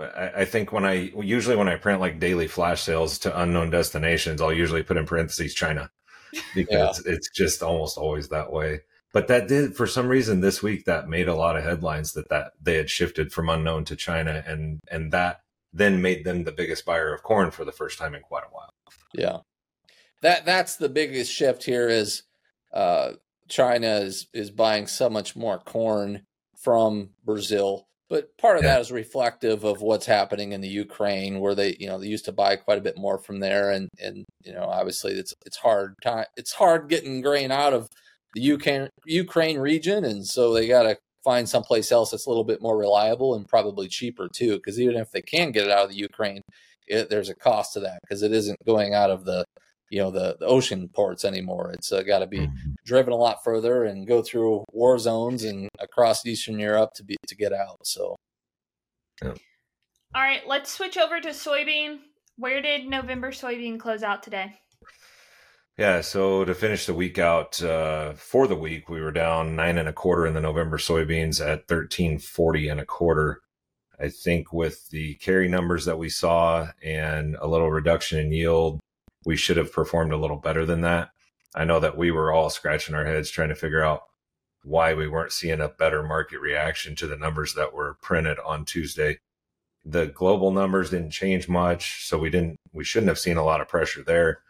I, 0.00 0.30
I 0.38 0.44
think 0.44 0.72
when 0.72 0.84
I 0.84 1.12
usually 1.16 1.56
when 1.56 1.68
I 1.68 1.76
print 1.76 2.00
like 2.00 2.18
daily 2.18 2.48
flash 2.48 2.82
sales 2.82 3.18
to 3.20 3.40
unknown 3.40 3.70
destinations, 3.70 4.40
I'll 4.40 4.52
usually 4.52 4.82
put 4.82 4.96
in 4.96 5.06
parentheses 5.06 5.54
China 5.54 5.90
because 6.54 6.68
yeah. 6.70 6.88
it's, 6.88 7.06
it's 7.06 7.30
just 7.30 7.62
almost 7.62 7.96
always 7.96 8.28
that 8.28 8.52
way. 8.52 8.80
But 9.12 9.28
that 9.28 9.48
did 9.48 9.76
for 9.76 9.86
some 9.86 10.08
reason 10.08 10.40
this 10.40 10.62
week 10.62 10.84
that 10.84 11.08
made 11.08 11.28
a 11.28 11.34
lot 11.34 11.56
of 11.56 11.64
headlines 11.64 12.12
that 12.12 12.28
that 12.30 12.52
they 12.60 12.76
had 12.76 12.90
shifted 12.90 13.32
from 13.32 13.48
unknown 13.48 13.84
to 13.86 13.96
China 13.96 14.42
and 14.46 14.80
and 14.90 15.12
that 15.12 15.42
then 15.72 16.02
made 16.02 16.24
them 16.24 16.44
the 16.44 16.52
biggest 16.52 16.84
buyer 16.84 17.14
of 17.14 17.22
corn 17.22 17.50
for 17.50 17.64
the 17.64 17.72
first 17.72 17.98
time 17.98 18.14
in 18.14 18.22
quite 18.22 18.44
a 18.44 18.52
while. 18.52 18.72
Yeah. 19.14 19.38
That 20.22 20.44
that's 20.44 20.76
the 20.76 20.88
biggest 20.88 21.32
shift 21.32 21.64
here 21.64 21.88
is 21.88 22.24
uh, 22.72 23.12
China 23.48 23.96
is 23.96 24.26
is 24.34 24.50
buying 24.50 24.86
so 24.86 25.08
much 25.08 25.34
more 25.36 25.58
corn 25.58 26.22
from 26.62 27.10
Brazil. 27.24 27.86
But 28.08 28.36
part 28.38 28.56
of 28.56 28.64
yeah. 28.64 28.74
that 28.74 28.80
is 28.80 28.90
reflective 28.90 29.62
of 29.62 29.82
what's 29.82 30.06
happening 30.06 30.52
in 30.52 30.60
the 30.60 30.68
Ukraine, 30.68 31.38
where 31.38 31.54
they, 31.54 31.76
you 31.78 31.86
know, 31.86 31.96
they 31.96 32.08
used 32.08 32.24
to 32.24 32.32
buy 32.32 32.56
quite 32.56 32.78
a 32.78 32.82
bit 32.82 32.98
more 32.98 33.18
from 33.18 33.38
there, 33.38 33.70
and 33.70 33.88
and 34.02 34.24
you 34.44 34.52
know, 34.52 34.64
obviously 34.64 35.12
it's 35.12 35.32
it's 35.46 35.56
hard 35.56 35.94
time, 36.02 36.26
it's 36.36 36.52
hard 36.52 36.88
getting 36.88 37.20
grain 37.20 37.52
out 37.52 37.72
of 37.72 37.88
the 38.34 38.40
Ukraine 38.40 38.88
Ukraine 39.06 39.58
region, 39.58 40.04
and 40.04 40.26
so 40.26 40.52
they 40.52 40.66
got 40.66 40.82
to 40.82 40.96
find 41.24 41.48
someplace 41.48 41.92
else 41.92 42.10
that's 42.10 42.26
a 42.26 42.28
little 42.30 42.44
bit 42.44 42.62
more 42.62 42.78
reliable 42.78 43.34
and 43.34 43.46
probably 43.48 43.88
cheaper 43.88 44.28
too. 44.28 44.56
Because 44.56 44.80
even 44.80 44.96
if 44.96 45.10
they 45.10 45.22
can 45.22 45.52
get 45.52 45.64
it 45.66 45.70
out 45.70 45.84
of 45.84 45.90
the 45.90 45.96
Ukraine, 45.96 46.40
it, 46.86 47.10
there's 47.10 47.28
a 47.28 47.34
cost 47.34 47.74
to 47.74 47.80
that 47.80 47.98
because 48.02 48.22
it 48.22 48.32
isn't 48.32 48.58
going 48.66 48.94
out 48.94 49.10
of 49.10 49.24
the 49.24 49.44
you 49.90 49.98
know 50.00 50.10
the, 50.10 50.36
the 50.38 50.46
ocean 50.46 50.88
ports 50.88 51.24
anymore. 51.24 51.72
It's 51.72 51.90
uh, 51.92 52.02
got 52.02 52.20
to 52.20 52.26
be 52.26 52.40
Mhm. 52.40 52.74
driven 52.84 53.12
a 53.12 53.16
lot 53.16 53.42
further 53.44 53.84
and 53.84 54.06
go 54.06 54.22
through 54.22 54.64
war 54.72 54.98
zones 54.98 55.44
and 55.44 55.68
across 55.80 56.24
Eastern 56.24 56.58
Europe 56.60 56.90
to 56.94 57.04
be 57.04 57.16
to 57.26 57.34
get 57.34 57.52
out. 57.52 57.78
So 57.84 58.16
All 60.14 60.22
right, 60.22 60.46
let's 60.46 60.72
switch 60.72 60.96
over 60.96 61.20
to 61.20 61.28
soybean. 61.28 62.00
Where 62.36 62.62
did 62.62 62.86
November 62.86 63.30
soybean 63.32 63.78
close 63.78 64.02
out 64.02 64.22
today? 64.22 64.58
Yeah, 65.80 66.02
so 66.02 66.44
to 66.44 66.54
finish 66.54 66.84
the 66.84 66.92
week 66.92 67.18
out 67.18 67.62
uh, 67.62 68.12
for 68.12 68.46
the 68.46 68.54
week, 68.54 68.90
we 68.90 69.00
were 69.00 69.10
down 69.10 69.56
nine 69.56 69.78
and 69.78 69.88
a 69.88 69.94
quarter 69.94 70.26
in 70.26 70.34
the 70.34 70.40
November 70.42 70.76
soybeans 70.76 71.42
at 71.42 71.68
thirteen 71.68 72.18
forty 72.18 72.68
and 72.68 72.78
a 72.78 72.84
quarter. 72.84 73.40
I 73.98 74.10
think 74.10 74.52
with 74.52 74.90
the 74.90 75.14
carry 75.14 75.48
numbers 75.48 75.86
that 75.86 75.96
we 75.96 76.10
saw 76.10 76.68
and 76.84 77.34
a 77.40 77.46
little 77.46 77.70
reduction 77.70 78.18
in 78.18 78.30
yield, 78.30 78.78
we 79.24 79.36
should 79.36 79.56
have 79.56 79.72
performed 79.72 80.12
a 80.12 80.18
little 80.18 80.36
better 80.36 80.66
than 80.66 80.82
that. 80.82 81.12
I 81.54 81.64
know 81.64 81.80
that 81.80 81.96
we 81.96 82.10
were 82.10 82.30
all 82.30 82.50
scratching 82.50 82.94
our 82.94 83.06
heads 83.06 83.30
trying 83.30 83.48
to 83.48 83.54
figure 83.54 83.82
out 83.82 84.02
why 84.62 84.92
we 84.92 85.08
weren't 85.08 85.32
seeing 85.32 85.62
a 85.62 85.70
better 85.70 86.02
market 86.02 86.40
reaction 86.40 86.94
to 86.96 87.06
the 87.06 87.16
numbers 87.16 87.54
that 87.54 87.72
were 87.72 87.96
printed 88.02 88.38
on 88.44 88.66
Tuesday. 88.66 89.16
The 89.86 90.08
global 90.08 90.50
numbers 90.50 90.90
didn't 90.90 91.12
change 91.12 91.48
much, 91.48 92.06
so 92.06 92.18
we 92.18 92.28
didn't 92.28 92.56
we 92.70 92.84
shouldn't 92.84 93.08
have 93.08 93.18
seen 93.18 93.38
a 93.38 93.44
lot 93.44 93.62
of 93.62 93.68
pressure 93.68 94.04
there. 94.04 94.40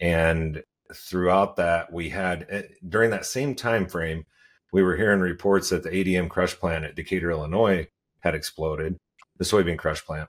And 0.00 0.62
throughout 0.94 1.56
that, 1.56 1.92
we 1.92 2.10
had 2.10 2.46
eh, 2.48 2.62
during 2.86 3.10
that 3.10 3.26
same 3.26 3.54
time 3.54 3.86
frame, 3.86 4.24
we 4.72 4.82
were 4.82 4.96
hearing 4.96 5.20
reports 5.20 5.70
that 5.70 5.82
the 5.82 5.90
ADM 5.90 6.28
crush 6.28 6.54
plant 6.56 6.84
at 6.84 6.94
Decatur, 6.94 7.30
Illinois 7.30 7.88
had 8.20 8.34
exploded, 8.34 8.98
the 9.38 9.44
soybean 9.44 9.78
crush 9.78 10.04
plant. 10.04 10.28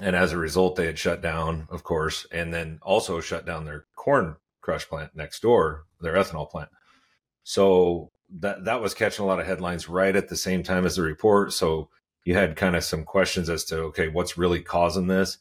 And 0.00 0.14
as 0.14 0.32
a 0.32 0.38
result, 0.38 0.76
they 0.76 0.86
had 0.86 0.98
shut 0.98 1.20
down, 1.20 1.66
of 1.70 1.82
course, 1.82 2.26
and 2.30 2.54
then 2.54 2.78
also 2.82 3.20
shut 3.20 3.44
down 3.44 3.64
their 3.64 3.86
corn 3.96 4.36
crush 4.60 4.88
plant 4.88 5.14
next 5.14 5.40
door, 5.40 5.84
their 6.00 6.14
ethanol 6.14 6.48
plant. 6.48 6.68
So 7.42 8.10
that 8.40 8.64
that 8.66 8.80
was 8.80 8.94
catching 8.94 9.24
a 9.24 9.28
lot 9.28 9.40
of 9.40 9.46
headlines 9.46 9.88
right 9.88 10.14
at 10.14 10.28
the 10.28 10.36
same 10.36 10.62
time 10.62 10.84
as 10.84 10.96
the 10.96 11.02
report. 11.02 11.52
So 11.52 11.88
you 12.24 12.34
had 12.34 12.56
kind 12.56 12.76
of 12.76 12.84
some 12.84 13.04
questions 13.04 13.48
as 13.48 13.64
to 13.66 13.78
okay, 13.84 14.08
what's 14.08 14.38
really 14.38 14.60
causing 14.60 15.06
this? 15.06 15.38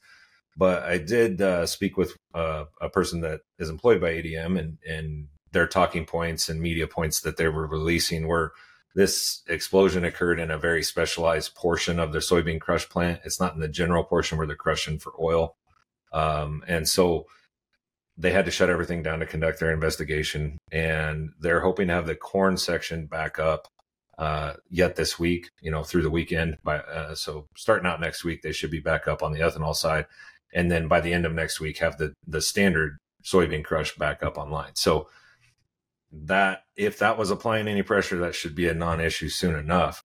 But 0.57 0.83
I 0.83 0.97
did 0.97 1.41
uh, 1.41 1.67
speak 1.67 1.97
with 1.97 2.17
uh, 2.33 2.65
a 2.81 2.89
person 2.89 3.21
that 3.21 3.41
is 3.59 3.69
employed 3.69 4.01
by 4.01 4.13
ADM, 4.13 4.59
and 4.59 4.77
and 4.87 5.27
their 5.51 5.67
talking 5.67 6.05
points 6.05 6.49
and 6.49 6.59
media 6.59 6.87
points 6.87 7.21
that 7.21 7.37
they 7.37 7.47
were 7.47 7.67
releasing 7.67 8.27
were 8.27 8.53
this 8.95 9.43
explosion 9.47 10.03
occurred 10.03 10.39
in 10.39 10.49
a 10.49 10.57
very 10.57 10.81
specialized 10.81 11.53
portion 11.53 11.99
of 11.99 12.11
their 12.11 12.21
soybean 12.21 12.59
crush 12.59 12.89
plant. 12.89 13.21
It's 13.23 13.39
not 13.39 13.53
in 13.53 13.59
the 13.59 13.67
general 13.67 14.03
portion 14.03 14.37
where 14.37 14.47
they're 14.47 14.55
crushing 14.55 14.97
for 14.97 15.13
oil. 15.21 15.55
Um, 16.11 16.63
and 16.67 16.87
so 16.87 17.27
they 18.17 18.31
had 18.31 18.45
to 18.45 18.51
shut 18.51 18.71
everything 18.71 19.03
down 19.03 19.19
to 19.19 19.27
conduct 19.27 19.59
their 19.59 19.71
investigation. 19.71 20.57
And 20.71 21.29
they're 21.39 21.61
hoping 21.61 21.89
to 21.89 21.93
have 21.93 22.07
the 22.07 22.15
corn 22.15 22.57
section 22.57 23.05
back 23.05 23.37
up 23.37 23.67
uh, 24.17 24.53
yet 24.69 24.95
this 24.95 25.19
week, 25.19 25.49
you 25.61 25.69
know, 25.69 25.83
through 25.83 26.01
the 26.01 26.09
weekend. 26.09 26.57
By 26.63 26.79
uh, 26.79 27.13
so 27.13 27.47
starting 27.55 27.85
out 27.85 28.01
next 28.01 28.23
week, 28.23 28.41
they 28.41 28.51
should 28.51 28.71
be 28.71 28.79
back 28.79 29.07
up 29.07 29.21
on 29.21 29.31
the 29.31 29.41
ethanol 29.41 29.75
side, 29.75 30.07
and 30.53 30.71
then 30.71 30.87
by 30.87 31.01
the 31.01 31.13
end 31.13 31.25
of 31.25 31.33
next 31.33 31.59
week, 31.59 31.79
have 31.79 31.97
the 31.97 32.13
the 32.25 32.41
standard 32.41 32.97
soybean 33.23 33.63
crush 33.63 33.95
back 33.95 34.23
up 34.23 34.37
online. 34.37 34.75
So 34.75 35.09
that 36.11 36.63
if 36.75 36.99
that 36.99 37.17
was 37.17 37.31
applying 37.31 37.67
any 37.67 37.83
pressure, 37.83 38.17
that 38.19 38.35
should 38.35 38.55
be 38.55 38.67
a 38.67 38.73
non-issue 38.73 39.29
soon 39.29 39.55
enough. 39.55 40.01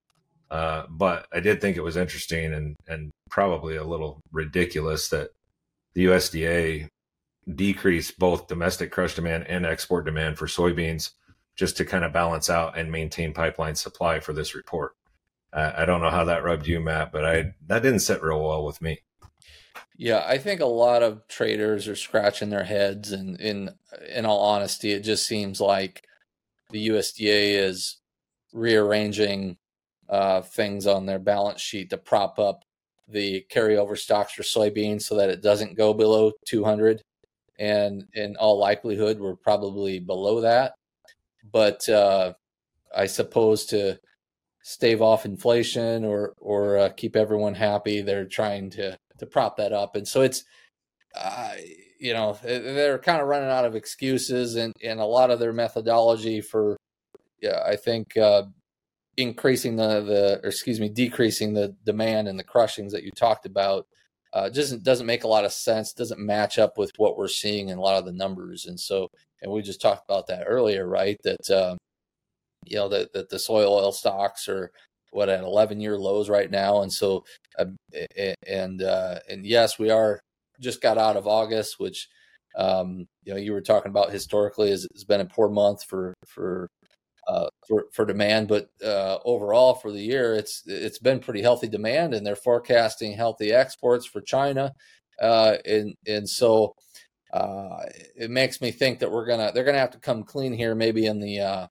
Uh, 0.50 0.84
but 0.90 1.26
I 1.32 1.40
did 1.40 1.60
think 1.60 1.76
it 1.76 1.82
was 1.82 1.96
interesting 1.96 2.52
and 2.52 2.76
and 2.86 3.10
probably 3.30 3.76
a 3.76 3.84
little 3.84 4.20
ridiculous 4.32 5.08
that 5.08 5.30
the 5.94 6.06
USDA 6.06 6.88
decreased 7.52 8.18
both 8.18 8.46
domestic 8.46 8.90
crush 8.90 9.14
demand 9.14 9.46
and 9.48 9.66
export 9.66 10.04
demand 10.04 10.38
for 10.38 10.46
soybeans 10.46 11.10
just 11.56 11.76
to 11.76 11.84
kind 11.84 12.04
of 12.04 12.12
balance 12.12 12.48
out 12.48 12.76
and 12.78 12.90
maintain 12.90 13.32
pipeline 13.32 13.74
supply 13.74 14.20
for 14.20 14.32
this 14.32 14.54
report. 14.54 14.92
Uh, 15.52 15.72
I 15.76 15.84
don't 15.84 16.00
know 16.00 16.10
how 16.10 16.24
that 16.24 16.44
rubbed 16.44 16.66
you, 16.66 16.80
Matt, 16.80 17.12
but 17.12 17.24
I 17.24 17.54
that 17.66 17.82
didn't 17.82 18.00
sit 18.00 18.22
real 18.22 18.42
well 18.42 18.64
with 18.64 18.80
me. 18.80 19.00
Yeah, 19.96 20.24
I 20.26 20.38
think 20.38 20.60
a 20.60 20.66
lot 20.66 21.02
of 21.02 21.26
traders 21.28 21.86
are 21.88 21.96
scratching 21.96 22.50
their 22.50 22.64
heads, 22.64 23.12
and 23.12 23.38
in 23.40 23.70
in 24.08 24.24
all 24.26 24.40
honesty, 24.40 24.92
it 24.92 25.00
just 25.00 25.26
seems 25.26 25.60
like 25.60 26.04
the 26.70 26.88
USDA 26.88 27.58
is 27.58 27.98
rearranging 28.52 29.58
uh, 30.08 30.42
things 30.42 30.86
on 30.86 31.06
their 31.06 31.18
balance 31.18 31.60
sheet 31.60 31.90
to 31.90 31.98
prop 31.98 32.38
up 32.38 32.64
the 33.08 33.44
carryover 33.50 33.96
stocks 33.98 34.32
for 34.32 34.42
soybeans 34.42 35.02
so 35.02 35.16
that 35.16 35.30
it 35.30 35.42
doesn't 35.42 35.76
go 35.76 35.92
below 35.94 36.32
200. 36.46 37.02
And 37.58 38.04
in 38.14 38.36
all 38.36 38.58
likelihood, 38.58 39.20
we're 39.20 39.36
probably 39.36 39.98
below 39.98 40.40
that. 40.40 40.74
But 41.52 41.86
uh, 41.88 42.32
I 42.96 43.06
suppose 43.06 43.66
to 43.66 43.98
stave 44.62 45.02
off 45.02 45.26
inflation 45.26 46.04
or 46.04 46.34
or 46.38 46.78
uh, 46.78 46.88
keep 46.90 47.16
everyone 47.16 47.54
happy, 47.54 48.00
they're 48.00 48.24
trying 48.26 48.70
to 48.70 48.96
to 49.22 49.26
prop 49.26 49.56
that 49.56 49.72
up. 49.72 49.96
And 49.96 50.06
so 50.06 50.20
it's, 50.20 50.44
uh, 51.14 51.54
you 51.98 52.12
know, 52.12 52.38
they're 52.42 52.98
kind 52.98 53.20
of 53.20 53.28
running 53.28 53.48
out 53.48 53.64
of 53.64 53.74
excuses 53.74 54.56
and, 54.56 54.72
and 54.82 55.00
a 55.00 55.04
lot 55.04 55.30
of 55.30 55.38
their 55.38 55.52
methodology 55.52 56.40
for, 56.40 56.76
yeah, 57.40 57.62
I 57.66 57.76
think, 57.76 58.16
uh, 58.16 58.44
increasing 59.16 59.76
the, 59.76 60.00
the, 60.02 60.40
or 60.42 60.48
excuse 60.48 60.80
me, 60.80 60.88
decreasing 60.88 61.54
the 61.54 61.76
demand 61.84 62.28
and 62.28 62.38
the 62.38 62.44
crushings 62.44 62.92
that 62.92 63.02
you 63.02 63.10
talked 63.10 63.46
about, 63.46 63.86
uh, 64.32 64.48
just 64.48 64.82
doesn't 64.82 65.06
make 65.06 65.24
a 65.24 65.28
lot 65.28 65.44
of 65.44 65.52
sense. 65.52 65.92
Doesn't 65.92 66.20
match 66.20 66.58
up 66.58 66.78
with 66.78 66.90
what 66.96 67.18
we're 67.18 67.28
seeing 67.28 67.68
in 67.68 67.78
a 67.78 67.80
lot 67.82 67.98
of 67.98 68.06
the 68.06 68.12
numbers. 68.12 68.66
And 68.66 68.80
so, 68.80 69.08
and 69.42 69.52
we 69.52 69.60
just 69.60 69.82
talked 69.82 70.08
about 70.08 70.26
that 70.28 70.44
earlier, 70.46 70.86
right? 70.88 71.18
That, 71.24 71.50
uh, 71.50 71.76
you 72.64 72.76
know, 72.76 72.88
that, 72.88 73.12
that 73.12 73.28
the 73.28 73.38
soy 73.38 73.64
oil 73.64 73.92
stocks 73.92 74.48
are, 74.48 74.70
what 75.12 75.28
at 75.28 75.44
11 75.44 75.80
year 75.80 75.96
lows 75.96 76.28
right 76.28 76.50
now 76.50 76.82
and 76.82 76.92
so 76.92 77.24
uh, 77.58 77.66
and 78.46 78.82
uh, 78.82 79.18
and 79.28 79.46
yes 79.46 79.78
we 79.78 79.90
are 79.90 80.20
just 80.60 80.82
got 80.82 80.98
out 80.98 81.16
of 81.16 81.26
august 81.26 81.76
which 81.78 82.08
um, 82.56 83.06
you 83.24 83.32
know 83.32 83.38
you 83.38 83.52
were 83.52 83.60
talking 83.60 83.90
about 83.90 84.10
historically 84.10 84.70
has, 84.70 84.86
has 84.92 85.04
been 85.04 85.20
a 85.20 85.26
poor 85.26 85.48
month 85.48 85.84
for 85.84 86.14
for 86.26 86.68
uh, 87.28 87.46
for, 87.68 87.86
for 87.92 88.04
demand 88.04 88.48
but 88.48 88.68
uh, 88.84 89.18
overall 89.24 89.74
for 89.74 89.92
the 89.92 90.00
year 90.00 90.34
it's 90.34 90.62
it's 90.66 90.98
been 90.98 91.20
pretty 91.20 91.40
healthy 91.40 91.68
demand 91.68 92.14
and 92.14 92.26
they're 92.26 92.34
forecasting 92.34 93.12
healthy 93.12 93.52
exports 93.52 94.06
for 94.06 94.20
china 94.20 94.72
uh, 95.20 95.56
and 95.64 95.94
and 96.06 96.28
so 96.28 96.74
uh, 97.32 97.84
it 98.16 98.30
makes 98.30 98.60
me 98.60 98.70
think 98.70 98.98
that 98.98 99.10
we're 99.10 99.26
gonna 99.26 99.52
they're 99.54 99.64
gonna 99.64 99.78
have 99.78 99.92
to 99.92 100.00
come 100.00 100.24
clean 100.24 100.52
here 100.52 100.74
maybe 100.74 101.06
in 101.06 101.20
the 101.20 101.68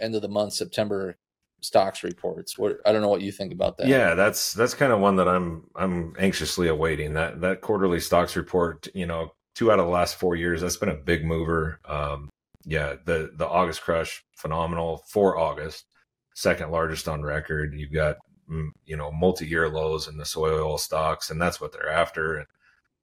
end 0.00 0.14
of 0.14 0.22
the 0.22 0.28
month 0.28 0.52
september 0.52 1.16
stocks 1.60 2.02
reports. 2.02 2.58
What 2.58 2.78
I 2.84 2.92
don't 2.92 3.02
know 3.02 3.08
what 3.08 3.22
you 3.22 3.32
think 3.32 3.52
about 3.52 3.76
that. 3.78 3.86
Yeah, 3.86 4.14
that's 4.14 4.52
that's 4.52 4.74
kind 4.74 4.92
of 4.92 5.00
one 5.00 5.16
that 5.16 5.28
I'm 5.28 5.64
I'm 5.74 6.14
anxiously 6.18 6.68
awaiting. 6.68 7.14
That 7.14 7.40
that 7.40 7.60
quarterly 7.60 8.00
stocks 8.00 8.36
report, 8.36 8.88
you 8.94 9.06
know, 9.06 9.32
two 9.54 9.72
out 9.72 9.78
of 9.78 9.86
the 9.86 9.92
last 9.92 10.16
four 10.16 10.36
years, 10.36 10.60
that's 10.60 10.76
been 10.76 10.88
a 10.88 10.94
big 10.94 11.24
mover. 11.24 11.80
Um, 11.84 12.30
yeah, 12.64 12.96
the 13.04 13.32
the 13.36 13.46
August 13.46 13.82
crush, 13.82 14.24
phenomenal 14.36 15.04
for 15.08 15.38
August, 15.38 15.86
second 16.34 16.70
largest 16.70 17.08
on 17.08 17.22
record. 17.22 17.74
You've 17.74 17.92
got 17.92 18.16
mm, 18.50 18.68
you 18.84 18.96
know 18.96 19.10
multi-year 19.10 19.68
lows 19.68 20.08
in 20.08 20.16
the 20.16 20.24
soy 20.24 20.50
oil 20.50 20.78
stocks, 20.78 21.30
and 21.30 21.40
that's 21.40 21.60
what 21.60 21.72
they're 21.72 21.90
after. 21.90 22.36
And 22.36 22.46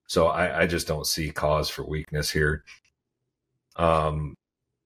so 0.08 0.28
I, 0.28 0.62
I 0.62 0.68
just 0.68 0.88
don't 0.88 1.08
see 1.08 1.32
cause 1.32 1.70
for 1.70 1.86
weakness 1.86 2.30
here. 2.30 2.64
Um, 3.76 4.36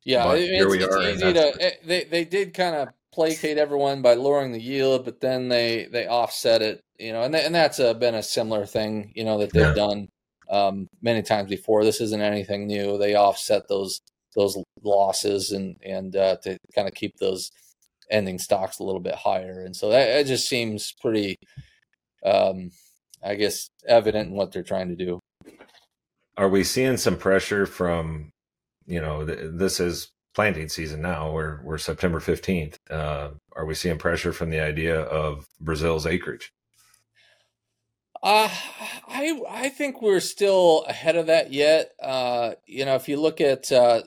yeah, 0.03 0.31
it's, 0.33 0.73
it's 0.73 1.23
easy 1.23 1.33
to. 1.33 1.73
They 1.85 2.05
they 2.05 2.25
did 2.25 2.53
kind 2.53 2.75
of 2.75 2.89
placate 3.13 3.57
everyone 3.57 4.01
by 4.01 4.13
lowering 4.13 4.51
the 4.51 4.61
yield, 4.61 5.05
but 5.05 5.19
then 5.19 5.49
they 5.49 5.87
they 5.91 6.07
offset 6.07 6.61
it, 6.61 6.81
you 6.97 7.11
know, 7.11 7.23
and 7.23 7.33
th- 7.33 7.45
and 7.45 7.55
that's 7.55 7.79
a, 7.79 7.93
been 7.93 8.15
a 8.15 8.23
similar 8.23 8.65
thing, 8.65 9.11
you 9.15 9.23
know, 9.23 9.39
that 9.39 9.51
they've 9.51 9.63
yeah. 9.63 9.73
done 9.73 10.07
um, 10.49 10.87
many 11.01 11.21
times 11.21 11.49
before. 11.49 11.83
This 11.83 12.01
isn't 12.01 12.21
anything 12.21 12.67
new. 12.67 12.97
They 12.97 13.15
offset 13.15 13.67
those 13.67 13.99
those 14.35 14.57
losses 14.83 15.51
and 15.51 15.75
and 15.83 16.15
uh, 16.15 16.37
to 16.43 16.57
kind 16.75 16.87
of 16.87 16.93
keep 16.93 17.17
those 17.17 17.51
ending 18.11 18.39
stocks 18.39 18.79
a 18.79 18.83
little 18.83 19.01
bit 19.01 19.15
higher, 19.15 19.63
and 19.63 19.75
so 19.75 19.89
that 19.89 20.19
it 20.19 20.27
just 20.27 20.47
seems 20.47 20.93
pretty, 21.01 21.35
um, 22.25 22.71
I 23.23 23.35
guess, 23.35 23.69
evident 23.87 24.29
in 24.29 24.35
what 24.35 24.51
they're 24.51 24.63
trying 24.63 24.89
to 24.89 24.95
do. 24.95 25.19
Are 26.37 26.49
we 26.49 26.63
seeing 26.63 26.95
some 26.97 27.17
pressure 27.17 27.65
from, 27.65 28.31
you 28.87 29.01
know, 29.01 29.25
th- 29.25 29.39
this 29.53 29.79
is 29.79 30.09
planting 30.39 30.69
season 30.69 31.01
now. 31.01 31.29
We're 31.33 31.59
we're 31.63 31.77
September 31.77 32.21
fifteenth. 32.21 32.79
Uh, 32.89 33.31
are 33.57 33.65
we 33.65 33.75
seeing 33.75 33.97
pressure 33.97 34.31
from 34.31 34.49
the 34.49 34.61
idea 34.61 35.01
of 35.01 35.45
Brazil's 35.59 36.05
acreage? 36.05 36.53
Uh, 38.23 38.47
I 39.05 39.37
I 39.49 39.67
think 39.67 40.01
we're 40.01 40.21
still 40.21 40.85
ahead 40.87 41.17
of 41.17 41.27
that 41.27 41.51
yet. 41.51 41.91
Uh, 42.01 42.51
you 42.65 42.85
know, 42.85 42.95
if 42.95 43.09
you 43.09 43.19
look 43.19 43.41
at 43.41 43.69
uh, 43.69 44.03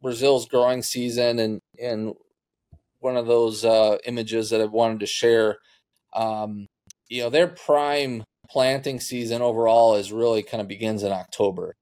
Brazil's 0.00 0.46
growing 0.46 0.80
season 0.80 1.40
and 1.40 1.60
and 1.82 2.14
one 3.00 3.16
of 3.16 3.26
those 3.26 3.64
uh, 3.64 3.96
images 4.06 4.50
that 4.50 4.60
I 4.60 4.66
wanted 4.66 5.00
to 5.00 5.06
share, 5.06 5.56
um, 6.12 6.68
you 7.08 7.24
know, 7.24 7.30
their 7.30 7.48
prime 7.48 8.22
planting 8.48 9.00
season 9.00 9.42
overall 9.42 9.96
is 9.96 10.12
really 10.12 10.44
kind 10.44 10.60
of 10.60 10.68
begins 10.68 11.02
in 11.02 11.10
October. 11.10 11.74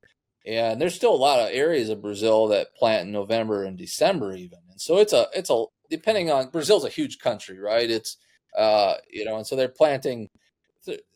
And 0.46 0.80
there's 0.80 0.94
still 0.94 1.14
a 1.14 1.16
lot 1.16 1.38
of 1.40 1.50
areas 1.52 1.88
of 1.88 2.02
Brazil 2.02 2.48
that 2.48 2.74
plant 2.76 3.06
in 3.06 3.12
November 3.12 3.64
and 3.64 3.78
December 3.78 4.34
even. 4.34 4.58
And 4.70 4.80
so 4.80 4.98
it's 4.98 5.12
a 5.12 5.26
it's 5.34 5.50
a 5.50 5.64
depending 5.90 6.30
on 6.30 6.50
Brazil's 6.50 6.84
a 6.84 6.88
huge 6.88 7.18
country, 7.18 7.58
right? 7.58 7.88
It's 7.90 8.16
uh 8.58 8.94
you 9.10 9.24
know, 9.24 9.36
and 9.36 9.46
so 9.46 9.56
they're 9.56 9.68
planting 9.68 10.28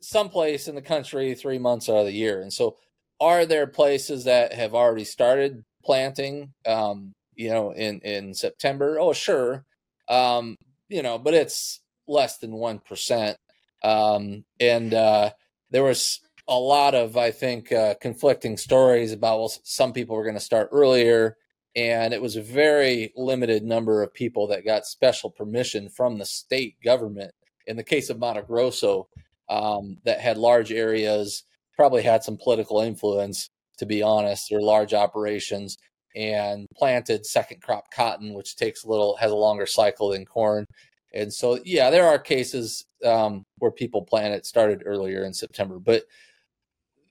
someplace 0.00 0.68
in 0.68 0.74
the 0.74 0.82
country 0.82 1.34
3 1.34 1.58
months 1.58 1.88
out 1.88 1.96
of 1.96 2.06
the 2.06 2.12
year. 2.12 2.40
And 2.40 2.52
so 2.52 2.76
are 3.20 3.46
there 3.46 3.66
places 3.66 4.24
that 4.24 4.52
have 4.52 4.74
already 4.74 5.04
started 5.04 5.64
planting 5.84 6.52
um 6.66 7.12
you 7.34 7.48
know 7.50 7.72
in 7.72 8.00
in 8.00 8.34
September? 8.34 8.98
Oh, 9.00 9.12
sure. 9.12 9.64
Um 10.08 10.56
you 10.88 11.02
know, 11.02 11.18
but 11.18 11.34
it's 11.34 11.80
less 12.06 12.38
than 12.38 12.52
1%. 12.52 13.36
Um 13.82 14.44
and 14.60 14.94
uh 14.94 15.30
there 15.70 15.82
was 15.84 16.20
a 16.48 16.58
lot 16.58 16.94
of, 16.94 17.16
I 17.16 17.30
think, 17.30 17.72
uh, 17.72 17.94
conflicting 18.00 18.56
stories 18.56 19.12
about 19.12 19.38
well, 19.38 19.52
some 19.64 19.92
people 19.92 20.16
were 20.16 20.22
going 20.22 20.34
to 20.34 20.40
start 20.40 20.68
earlier, 20.72 21.36
and 21.74 22.14
it 22.14 22.22
was 22.22 22.36
a 22.36 22.42
very 22.42 23.12
limited 23.16 23.64
number 23.64 24.02
of 24.02 24.14
people 24.14 24.46
that 24.48 24.64
got 24.64 24.86
special 24.86 25.30
permission 25.30 25.88
from 25.88 26.18
the 26.18 26.24
state 26.24 26.76
government. 26.84 27.32
In 27.66 27.76
the 27.76 27.84
case 27.84 28.10
of 28.10 28.18
Mato 28.18 28.42
Grosso, 28.42 29.08
um, 29.48 29.98
that 30.04 30.20
had 30.20 30.38
large 30.38 30.70
areas, 30.70 31.44
probably 31.74 32.02
had 32.02 32.22
some 32.22 32.38
political 32.42 32.80
influence, 32.80 33.50
to 33.78 33.86
be 33.86 34.02
honest, 34.02 34.52
or 34.52 34.60
large 34.62 34.94
operations, 34.94 35.76
and 36.14 36.66
planted 36.76 37.26
second 37.26 37.60
crop 37.60 37.90
cotton, 37.92 38.34
which 38.34 38.56
takes 38.56 38.84
a 38.84 38.88
little, 38.88 39.16
has 39.16 39.32
a 39.32 39.36
longer 39.36 39.66
cycle 39.66 40.10
than 40.10 40.24
corn. 40.24 40.64
And 41.12 41.32
so, 41.32 41.58
yeah, 41.64 41.90
there 41.90 42.06
are 42.06 42.18
cases 42.18 42.86
um, 43.04 43.44
where 43.58 43.70
people 43.70 44.02
plant 44.02 44.34
it 44.34 44.46
started 44.46 44.82
earlier 44.86 45.24
in 45.24 45.34
September, 45.34 45.78
but 45.78 46.04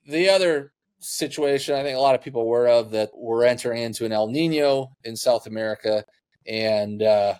the 0.06 0.28
other 0.28 0.72
situation 0.98 1.74
I 1.74 1.82
think 1.82 1.96
a 1.96 2.00
lot 2.00 2.14
of 2.14 2.22
people 2.22 2.46
were 2.46 2.68
of 2.68 2.90
that 2.92 3.10
we're 3.14 3.44
entering 3.44 3.82
into 3.82 4.04
an 4.04 4.12
El 4.12 4.28
Nino 4.28 4.92
in 5.04 5.16
South 5.16 5.46
America, 5.46 6.04
and 6.46 7.02
uh, 7.02 7.34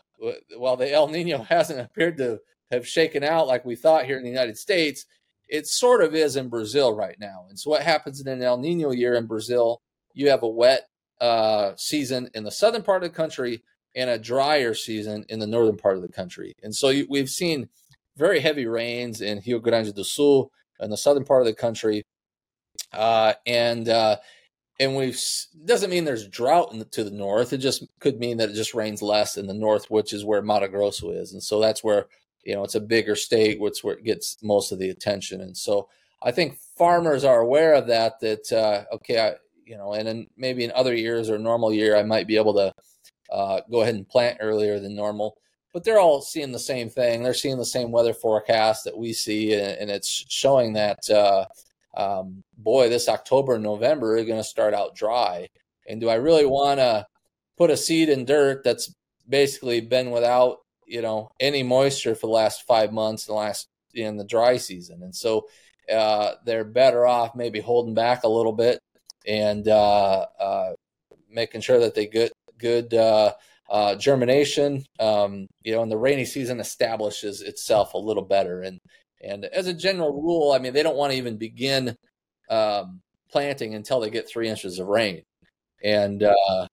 while 0.57 0.77
the 0.77 0.93
El 0.93 1.09
Nino 1.09 1.43
hasn't 1.49 1.81
appeared 1.81 2.17
to 2.19 2.39
have 2.71 2.87
shaken 2.87 3.23
out 3.23 3.47
like 3.47 3.65
we 3.65 3.77
thought 3.77 4.05
here 4.05 4.17
in 4.17 4.25
the 4.25 4.31
United 4.31 4.57
States, 4.57 5.07
it 5.49 5.67
sort 5.67 6.03
of 6.03 6.15
is 6.15 6.37
in 6.37 6.49
Brazil 6.49 6.95
right 6.95 7.17
now. 7.21 7.47
And 7.49 7.59
so, 7.59 7.71
what 7.71 7.83
happens 7.83 8.21
in 8.21 8.29
an 8.29 8.43
El 8.43 8.59
Nino 8.59 8.91
year 8.91 9.15
in 9.15 9.27
Brazil? 9.27 9.81
You 10.15 10.31
have 10.31 10.43
a 10.43 10.49
wet 10.49 10.89
uh, 11.21 11.73
season 11.77 12.29
in 12.35 12.45
the 12.45 12.51
southern 12.51 12.83
part 12.83 13.03
of 13.03 13.11
the 13.11 13.17
country 13.17 13.63
and 13.95 14.11
a 14.11 14.19
drier 14.19 14.75
season 14.75 15.25
in 15.29 15.39
the 15.39 15.47
northern 15.47 15.77
part 15.77 15.97
of 15.97 16.03
the 16.03 16.13
country. 16.13 16.55
And 16.63 16.75
so, 16.75 16.89
you, 16.89 17.07
we've 17.09 17.29
seen 17.29 17.69
very 18.17 18.41
heavy 18.41 18.67
rains 18.67 19.21
in 19.21 19.43
Rio 19.47 19.59
Grande 19.59 19.95
do 19.95 20.05
Sul 20.05 20.51
in 20.81 20.91
the 20.91 20.97
southern 20.97 21.25
part 21.25 21.43
of 21.43 21.47
the 21.47 21.55
country 21.55 22.03
uh, 22.93 23.35
and 23.47 23.89
uh, 23.89 24.17
and 24.79 24.97
we've 24.97 25.21
doesn't 25.65 25.91
mean 25.91 26.05
there's 26.05 26.29
drought 26.29 26.77
the, 26.77 26.85
to 26.85 27.05
the 27.05 27.11
north. 27.11 27.53
It 27.53 27.59
just 27.59 27.85
could 28.01 28.19
mean 28.19 28.37
that 28.39 28.51
it 28.51 28.55
just 28.55 28.75
rains 28.75 29.03
less 29.03 29.37
in 29.37 29.47
the 29.47 29.55
north, 29.55 29.91
which 29.91 30.13
is 30.13 30.25
where 30.25 30.43
Mato 30.43 30.69
Grosso 30.69 31.11
is, 31.11 31.33
and 31.33 31.43
so 31.43 31.61
that's 31.61 31.83
where 31.83 32.07
you 32.45 32.55
know 32.55 32.65
it's 32.65 32.75
a 32.75 32.81
bigger 32.81 33.17
state, 33.17 33.61
which 33.61 33.83
where 33.83 33.97
it 33.97 34.05
gets 34.05 34.37
most 34.43 34.73
of 34.73 34.79
the 34.79 34.91
attention. 34.91 35.41
And 35.41 35.57
so 35.57 35.89
I 36.23 36.31
think 36.33 36.59
farmers 36.77 37.25
are 37.25 37.41
aware 37.41 37.75
of 37.75 37.87
that. 37.89 38.21
That 38.21 38.53
uh, 38.53 38.95
okay, 38.97 39.21
I, 39.21 39.35
you 39.65 39.77
know, 39.77 39.95
and 39.95 40.07
then 40.07 40.27
maybe 40.37 40.65
in 40.65 40.73
other 40.73 40.95
years 40.95 41.31
or 41.31 41.39
normal 41.39 41.73
year, 41.73 41.97
I 41.97 42.03
might 42.03 42.27
be 42.27 42.37
able 42.37 42.55
to 42.55 42.73
uh, 43.33 43.61
go 43.71 43.83
ahead 43.83 43.95
and 43.95 44.09
plant 44.09 44.39
earlier 44.41 44.79
than 44.79 44.95
normal. 44.95 45.37
But 45.73 45.85
they're 45.85 46.01
all 46.01 46.23
seeing 46.23 46.53
the 46.53 46.59
same 46.59 46.89
thing. 46.89 47.23
They're 47.23 47.35
seeing 47.35 47.59
the 47.59 47.65
same 47.65 47.91
weather 47.93 48.15
forecast 48.15 48.85
that 48.85 48.97
we 48.97 49.13
see, 49.13 49.53
and, 49.53 49.77
and 49.79 49.91
it's 49.91 50.25
showing 50.29 50.73
that 50.75 51.09
uh, 51.11 51.45
um, 51.97 52.43
boy, 52.57 52.89
this 52.89 53.09
October 53.09 53.55
and 53.55 53.63
November 53.63 54.17
are 54.17 54.25
going 54.25 54.39
to 54.39 54.45
start 54.45 54.75
out 54.75 54.95
dry. 54.95 55.49
And 55.89 56.01
do 56.01 56.09
I 56.09 56.15
really 56.15 56.47
want 56.47 56.79
to 56.81 57.07
put 57.57 57.71
a 57.71 57.77
seed 57.77 58.09
in 58.09 58.25
dirt 58.25 58.63
that's 58.65 58.93
basically 59.29 59.81
been 59.81 60.11
without, 60.11 60.59
you 60.87 61.03
know, 61.03 61.31
any 61.41 61.63
moisture 61.63 62.15
for 62.15 62.27
the 62.27 62.33
last 62.33 62.67
five 62.67 62.93
months, 62.93 63.27
in 63.27 63.33
the 63.33 63.39
last 63.39 63.69
in 63.95 64.17
the 64.17 64.25
dry 64.25 64.57
season? 64.57 65.03
And 65.03 65.15
so 65.15 65.47
uh, 65.93 66.33
they're 66.45 66.65
better 66.65 67.07
off 67.07 67.35
maybe 67.35 67.61
holding 67.61 67.95
back 67.95 68.25
a 68.25 68.29
little 68.29 68.53
bit 68.53 68.81
and 69.27 69.67
uh, 69.69 70.27
uh, 70.39 70.73
making 71.31 71.61
sure 71.61 71.81
that 71.81 71.95
they 71.95 72.07
get 72.07 72.33
good 72.59 72.93
uh, 72.95 73.33
uh, 73.71 73.95
germination. 73.97 74.85
Um, 75.01 75.47
you 75.63 75.73
know, 75.73 75.83
and 75.83 75.91
the 75.91 75.97
rainy 75.97 76.25
season 76.25 76.61
establishes 76.61 77.43
itself 77.43 77.95
a 77.95 77.99
little 77.99 78.25
better. 78.25 78.63
And 78.63 78.81
and 79.23 79.45
as 79.47 79.67
a 79.67 79.75
general 79.75 80.13
rule, 80.13 80.53
I 80.53 80.59
mean, 80.59 80.73
they 80.73 80.83
don't 80.83 80.97
want 80.97 81.13
to 81.13 81.19
even 81.19 81.37
begin 81.37 81.97
um, 82.51 83.01
planting 83.31 83.75
until 83.75 84.01
they 84.01 84.11
get 84.11 84.29
three 84.29 84.49
inches 84.49 84.79
of 84.79 84.89
rain, 84.89 85.23
and 85.83 86.23
uh, 86.23 86.67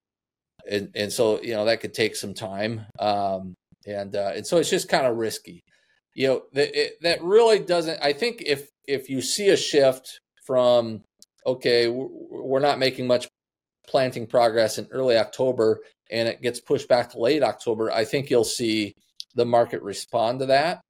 and 0.70 0.90
and 0.96 1.12
so 1.12 1.42
you 1.42 1.54
know 1.54 1.66
that 1.66 1.82
could 1.82 1.94
take 1.94 2.16
some 2.16 2.34
time, 2.34 2.86
um, 3.00 3.56
and 3.86 4.16
uh, 4.16 4.32
and 4.36 4.46
so 4.46 4.58
it's 4.58 4.70
just 4.70 4.90
kind 4.90 5.06
of 5.06 5.18
risky. 5.18 5.64
You 6.14 6.28
know, 6.28 6.42
that 6.54 6.80
it, 6.80 7.02
that 7.02 7.24
really 7.24 7.60
doesn't. 7.60 8.00
I 8.02 8.14
think 8.14 8.44
if 8.46 8.70
if 8.88 9.10
you 9.10 9.22
see 9.22 9.50
a 9.50 9.58
shift 9.58 10.20
from 10.46 11.02
okay, 11.46 11.88
we're 11.88 12.60
not 12.60 12.80
making 12.80 13.08
much 13.08 13.28
planting 13.88 14.28
progress 14.28 14.78
in 14.78 14.88
early 14.92 15.18
October, 15.18 15.82
and 16.12 16.28
it 16.28 16.42
gets 16.42 16.60
pushed 16.60 16.88
back 16.88 17.10
to 17.12 17.20
late 17.20 17.44
October, 17.44 17.92
I 17.92 18.06
think 18.06 18.30
you'll 18.30 18.44
see 18.44 18.94
the 19.36 19.46
market 19.46 19.82
respond 19.82 20.40
to 20.40 20.46
that. 20.48 20.82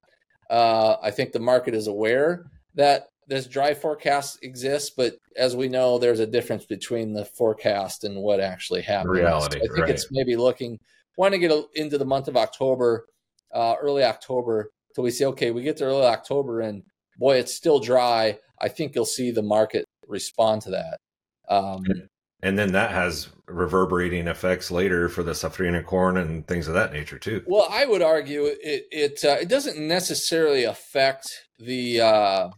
Uh, 0.53 0.97
I 1.01 1.09
think 1.09 1.31
the 1.31 1.39
market 1.39 1.73
is 1.73 1.87
aware 1.87 2.45
that 2.75 3.07
this 3.27 3.47
dry 3.47 3.73
forecast 3.73 4.37
exists, 4.43 4.91
but 4.95 5.15
as 5.35 5.55
we 5.55 5.67
know, 5.67 5.97
there's 5.97 6.19
a 6.19 6.27
difference 6.27 6.63
between 6.63 7.11
the 7.11 7.25
forecast 7.25 8.03
and 8.03 8.21
what 8.21 8.39
actually 8.39 8.83
happens. 8.83 9.17
Reality. 9.17 9.57
So 9.57 9.65
I 9.65 9.67
think 9.73 9.79
right. 9.79 9.89
it's 9.89 10.11
maybe 10.11 10.35
looking, 10.35 10.77
want 11.17 11.33
to 11.33 11.39
get 11.39 11.51
into 11.73 11.97
the 11.97 12.05
month 12.05 12.27
of 12.27 12.37
October, 12.37 13.07
uh, 13.51 13.73
early 13.81 14.03
October, 14.03 14.69
till 14.93 15.03
we 15.03 15.09
say, 15.09 15.25
okay, 15.25 15.49
we 15.49 15.63
get 15.63 15.77
to 15.77 15.85
early 15.85 16.05
October 16.05 16.61
and 16.61 16.83
boy, 17.17 17.37
it's 17.37 17.55
still 17.55 17.79
dry. 17.79 18.37
I 18.61 18.67
think 18.67 18.93
you'll 18.93 19.05
see 19.05 19.31
the 19.31 19.41
market 19.41 19.85
respond 20.07 20.61
to 20.63 20.69
that. 20.69 20.99
Um, 21.49 21.83
and 22.43 22.59
then 22.59 22.73
that 22.73 22.91
has 22.91 23.29
reverberating 23.47 24.27
effects 24.27 24.69
later 24.69 25.07
for 25.07 25.23
the 25.23 25.31
safrinha 25.31 25.83
corn 25.83 26.17
and 26.17 26.45
things 26.45 26.67
of 26.67 26.73
that 26.73 26.91
nature 26.91 27.17
too. 27.17 27.41
Well, 27.47 27.67
I 27.71 27.85
would 27.85 28.01
argue 28.01 28.45
it 28.45 28.87
it 28.91 29.25
uh, 29.25 29.37
it 29.41 29.47
doesn't 29.47 29.79
necessarily 29.79 30.65
affect 30.65 31.47
the 31.57 32.01
uh, 32.01 32.49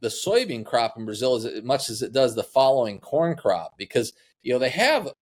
the 0.00 0.08
soybean 0.08 0.64
crop 0.64 0.96
in 0.96 1.04
Brazil 1.04 1.34
as 1.34 1.62
much 1.64 1.90
as 1.90 2.00
it 2.00 2.12
does 2.12 2.34
the 2.34 2.44
following 2.44 3.00
corn 3.00 3.36
crop 3.36 3.72
because 3.76 4.12
you 4.42 4.52
know 4.52 4.58
they 4.58 4.70
have 4.70 5.12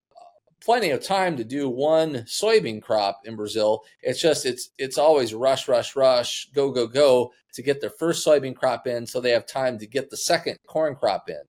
plenty 0.62 0.90
of 0.90 1.02
time 1.02 1.36
to 1.36 1.44
do 1.44 1.68
one 1.68 2.24
soybean 2.26 2.82
crop 2.82 3.22
in 3.24 3.34
Brazil. 3.34 3.82
It's 4.02 4.20
just 4.20 4.44
it's 4.44 4.70
it's 4.76 4.98
always 4.98 5.32
rush 5.32 5.68
rush 5.68 5.96
rush 5.96 6.50
go 6.54 6.70
go 6.70 6.86
go 6.86 7.32
to 7.54 7.62
get 7.62 7.80
their 7.80 7.90
first 7.90 8.26
soybean 8.26 8.54
crop 8.54 8.86
in 8.86 9.06
so 9.06 9.20
they 9.20 9.30
have 9.30 9.46
time 9.46 9.78
to 9.78 9.86
get 9.86 10.10
the 10.10 10.18
second 10.18 10.58
corn 10.66 10.96
crop 10.96 11.30
in. 11.30 11.40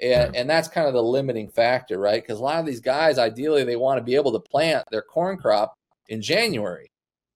And, 0.00 0.36
and 0.36 0.48
that's 0.48 0.68
kind 0.68 0.86
of 0.86 0.94
the 0.94 1.02
limiting 1.02 1.48
factor, 1.48 1.98
right? 1.98 2.22
Because 2.22 2.38
a 2.38 2.42
lot 2.42 2.60
of 2.60 2.66
these 2.66 2.80
guys, 2.80 3.18
ideally, 3.18 3.64
they 3.64 3.76
want 3.76 3.98
to 3.98 4.04
be 4.04 4.14
able 4.14 4.32
to 4.32 4.38
plant 4.38 4.84
their 4.90 5.02
corn 5.02 5.38
crop 5.38 5.74
in 6.08 6.22
January. 6.22 6.88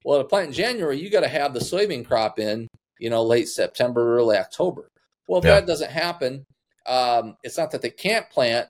Well, 0.05 0.19
to 0.19 0.25
plant 0.25 0.49
in 0.49 0.53
January, 0.53 1.01
you 1.01 1.11
got 1.11 1.21
to 1.21 1.29
have 1.29 1.55
the 1.55 1.61
soybean 1.61 2.07
crop 2.07 2.39
in, 2.39 2.69
you 2.99 3.11
know, 3.11 3.23
late 3.25 3.49
September, 3.49 4.17
early 4.17 4.37
October. 4.37 4.89
Well, 5.29 5.41
if 5.41 5.45
yeah. 5.45 5.55
that 5.55 5.67
doesn't 5.67 5.91
happen, 5.91 6.45
um, 6.87 7.37
it's 7.43 7.59
not 7.59 7.71
that 7.73 7.83
they 7.83 7.91
can't 7.91 8.29
plant 8.31 8.69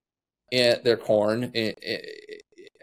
in 0.50 0.78
their 0.84 0.96
corn 0.96 1.44
in, 1.54 1.74
in, 1.82 2.00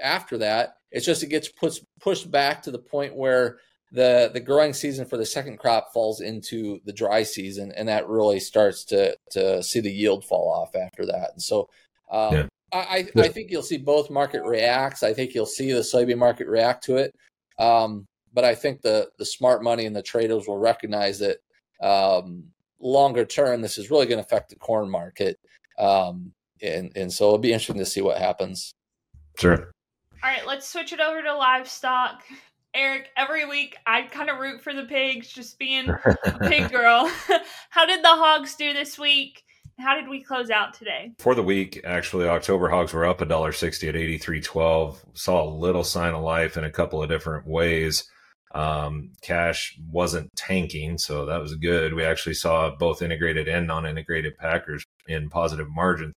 after 0.01 0.37
that. 0.39 0.75
It's 0.91 1.05
just 1.05 1.21
it 1.23 1.27
gets 1.27 1.49
pushed 1.49 1.83
pushed 1.99 2.31
back 2.31 2.63
to 2.63 2.71
the 2.71 2.79
point 2.79 3.15
where 3.15 3.59
the 3.91 4.29
the 4.33 4.39
growing 4.39 4.73
season 4.73 5.05
for 5.05 5.17
the 5.17 5.25
second 5.25 5.57
crop 5.57 5.91
falls 5.93 6.21
into 6.21 6.79
the 6.85 6.93
dry 6.93 7.23
season, 7.23 7.71
and 7.75 7.87
that 7.87 8.07
really 8.07 8.39
starts 8.39 8.83
to 8.85 9.15
to 9.31 9.63
see 9.63 9.79
the 9.79 9.91
yield 9.91 10.25
fall 10.25 10.51
off 10.51 10.75
after 10.75 11.05
that. 11.05 11.31
And 11.33 11.41
so, 11.41 11.69
um, 12.11 12.33
yeah. 12.33 12.45
I 12.71 13.07
I 13.17 13.27
think 13.29 13.49
you'll 13.49 13.63
see 13.63 13.77
both 13.77 14.11
market 14.11 14.43
reacts. 14.43 15.01
I 15.01 15.13
think 15.13 15.33
you'll 15.33 15.47
see 15.47 15.71
the 15.71 15.79
soybean 15.79 16.19
market 16.19 16.47
react 16.47 16.83
to 16.85 16.97
it, 16.97 17.15
um, 17.57 18.05
but 18.31 18.43
I 18.43 18.53
think 18.53 18.81
the 18.81 19.09
the 19.17 19.25
smart 19.25 19.63
money 19.63 19.85
and 19.85 19.95
the 19.95 20.03
traders 20.03 20.47
will 20.47 20.59
recognize 20.59 21.17
that 21.19 21.37
um, 21.81 22.43
longer 22.79 23.25
term, 23.25 23.61
this 23.61 23.79
is 23.79 23.89
really 23.89 24.05
going 24.05 24.19
to 24.19 24.25
affect 24.25 24.49
the 24.49 24.55
corn 24.55 24.89
market, 24.89 25.39
um, 25.79 26.31
and 26.61 26.91
and 26.95 27.11
so 27.11 27.25
it'll 27.25 27.39
be 27.39 27.53
interesting 27.53 27.79
to 27.79 27.85
see 27.85 28.01
what 28.01 28.19
happens. 28.19 28.71
Sure. 29.39 29.71
All 30.21 30.29
right, 30.29 30.45
let's 30.45 30.67
switch 30.67 30.93
it 30.93 30.99
over 30.99 31.23
to 31.23 31.33
livestock. 31.33 32.23
Eric, 32.73 33.09
every 33.17 33.45
week 33.45 33.75
I 33.85 34.03
kind 34.03 34.29
of 34.29 34.39
root 34.39 34.61
for 34.61 34.73
the 34.73 34.83
pigs, 34.83 35.27
just 35.27 35.57
being 35.57 35.89
a 36.25 36.39
pig 36.41 36.71
girl. 36.71 37.11
How 37.69 37.85
did 37.85 38.03
the 38.03 38.09
hogs 38.09 38.55
do 38.55 38.73
this 38.73 38.97
week? 38.99 39.43
How 39.79 39.95
did 39.95 40.09
we 40.09 40.21
close 40.21 40.49
out 40.49 40.73
today? 40.73 41.13
For 41.19 41.33
the 41.33 41.43
week, 41.43 41.81
actually, 41.85 42.27
October 42.27 42.69
hogs 42.69 42.93
were 42.93 43.05
up 43.05 43.21
a 43.21 43.25
dollar 43.25 43.53
sixty 43.53 43.87
at 43.87 43.95
eighty 43.95 44.17
three 44.17 44.41
twelve. 44.41 45.03
Saw 45.13 45.43
a 45.43 45.49
little 45.49 45.83
sign 45.85 46.13
of 46.13 46.21
life 46.21 46.57
in 46.57 46.65
a 46.65 46.71
couple 46.71 47.01
of 47.01 47.09
different 47.09 47.47
ways. 47.47 48.03
Um, 48.53 49.11
cash 49.21 49.77
wasn't 49.91 50.35
tanking, 50.35 50.97
so 50.97 51.25
that 51.25 51.39
was 51.39 51.55
good. 51.55 51.93
We 51.93 52.03
actually 52.03 52.33
saw 52.33 52.75
both 52.75 53.01
integrated 53.01 53.47
and 53.47 53.67
non-integrated 53.67 54.37
packers 54.37 54.83
in 55.07 55.29
positive 55.29 55.67
margins. 55.69 56.15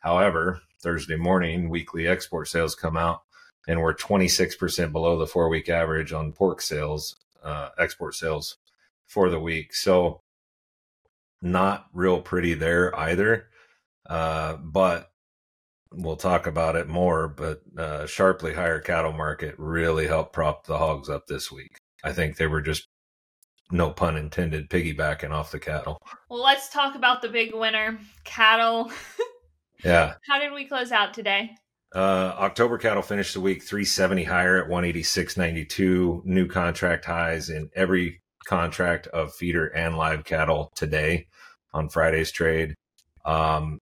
However, 0.00 0.60
Thursday 0.82 1.16
morning, 1.16 1.68
weekly 1.68 2.06
export 2.06 2.48
sales 2.48 2.74
come 2.74 2.96
out, 2.96 3.22
and 3.68 3.80
we're 3.80 3.94
26% 3.94 4.92
below 4.92 5.18
the 5.18 5.26
four-week 5.26 5.68
average 5.68 6.12
on 6.12 6.32
pork 6.32 6.60
sales, 6.60 7.16
uh, 7.42 7.70
export 7.78 8.14
sales 8.14 8.56
for 9.06 9.30
the 9.30 9.40
week. 9.40 9.74
So, 9.74 10.20
not 11.40 11.86
real 11.92 12.20
pretty 12.20 12.54
there 12.54 12.96
either. 12.98 13.46
Uh, 14.08 14.56
but 14.56 15.10
we'll 15.92 16.16
talk 16.16 16.46
about 16.46 16.76
it 16.76 16.88
more, 16.88 17.28
but 17.28 17.62
uh, 17.78 18.06
sharply 18.06 18.54
higher 18.54 18.80
cattle 18.80 19.12
market 19.12 19.54
really 19.58 20.06
helped 20.06 20.32
prop 20.32 20.66
the 20.66 20.78
hogs 20.78 21.08
up 21.08 21.26
this 21.26 21.52
week. 21.52 21.78
I 22.04 22.12
think 22.12 22.36
they 22.36 22.46
were 22.46 22.60
just, 22.60 22.88
no 23.70 23.90
pun 23.90 24.16
intended, 24.16 24.68
piggybacking 24.68 25.30
off 25.30 25.52
the 25.52 25.60
cattle. 25.60 25.98
Well, 26.28 26.42
let's 26.42 26.68
talk 26.68 26.94
about 26.94 27.22
the 27.22 27.28
big 27.28 27.54
winner, 27.54 27.98
cattle. 28.24 28.90
yeah. 29.84 30.14
How 30.28 30.40
did 30.40 30.52
we 30.52 30.66
close 30.66 30.92
out 30.92 31.14
today? 31.14 31.50
Uh, 31.94 32.34
October 32.38 32.78
cattle 32.78 33.02
finished 33.02 33.34
the 33.34 33.40
week 33.40 33.62
370 33.62 34.24
higher 34.24 34.62
at 34.62 34.70
186.92. 34.70 36.24
New 36.24 36.46
contract 36.46 37.04
highs 37.04 37.50
in 37.50 37.68
every 37.74 38.22
contract 38.46 39.06
of 39.08 39.34
feeder 39.34 39.66
and 39.66 39.96
live 39.96 40.24
cattle 40.24 40.72
today 40.74 41.26
on 41.74 41.88
Friday's 41.88 42.32
trade. 42.32 42.74
Um, 43.24 43.78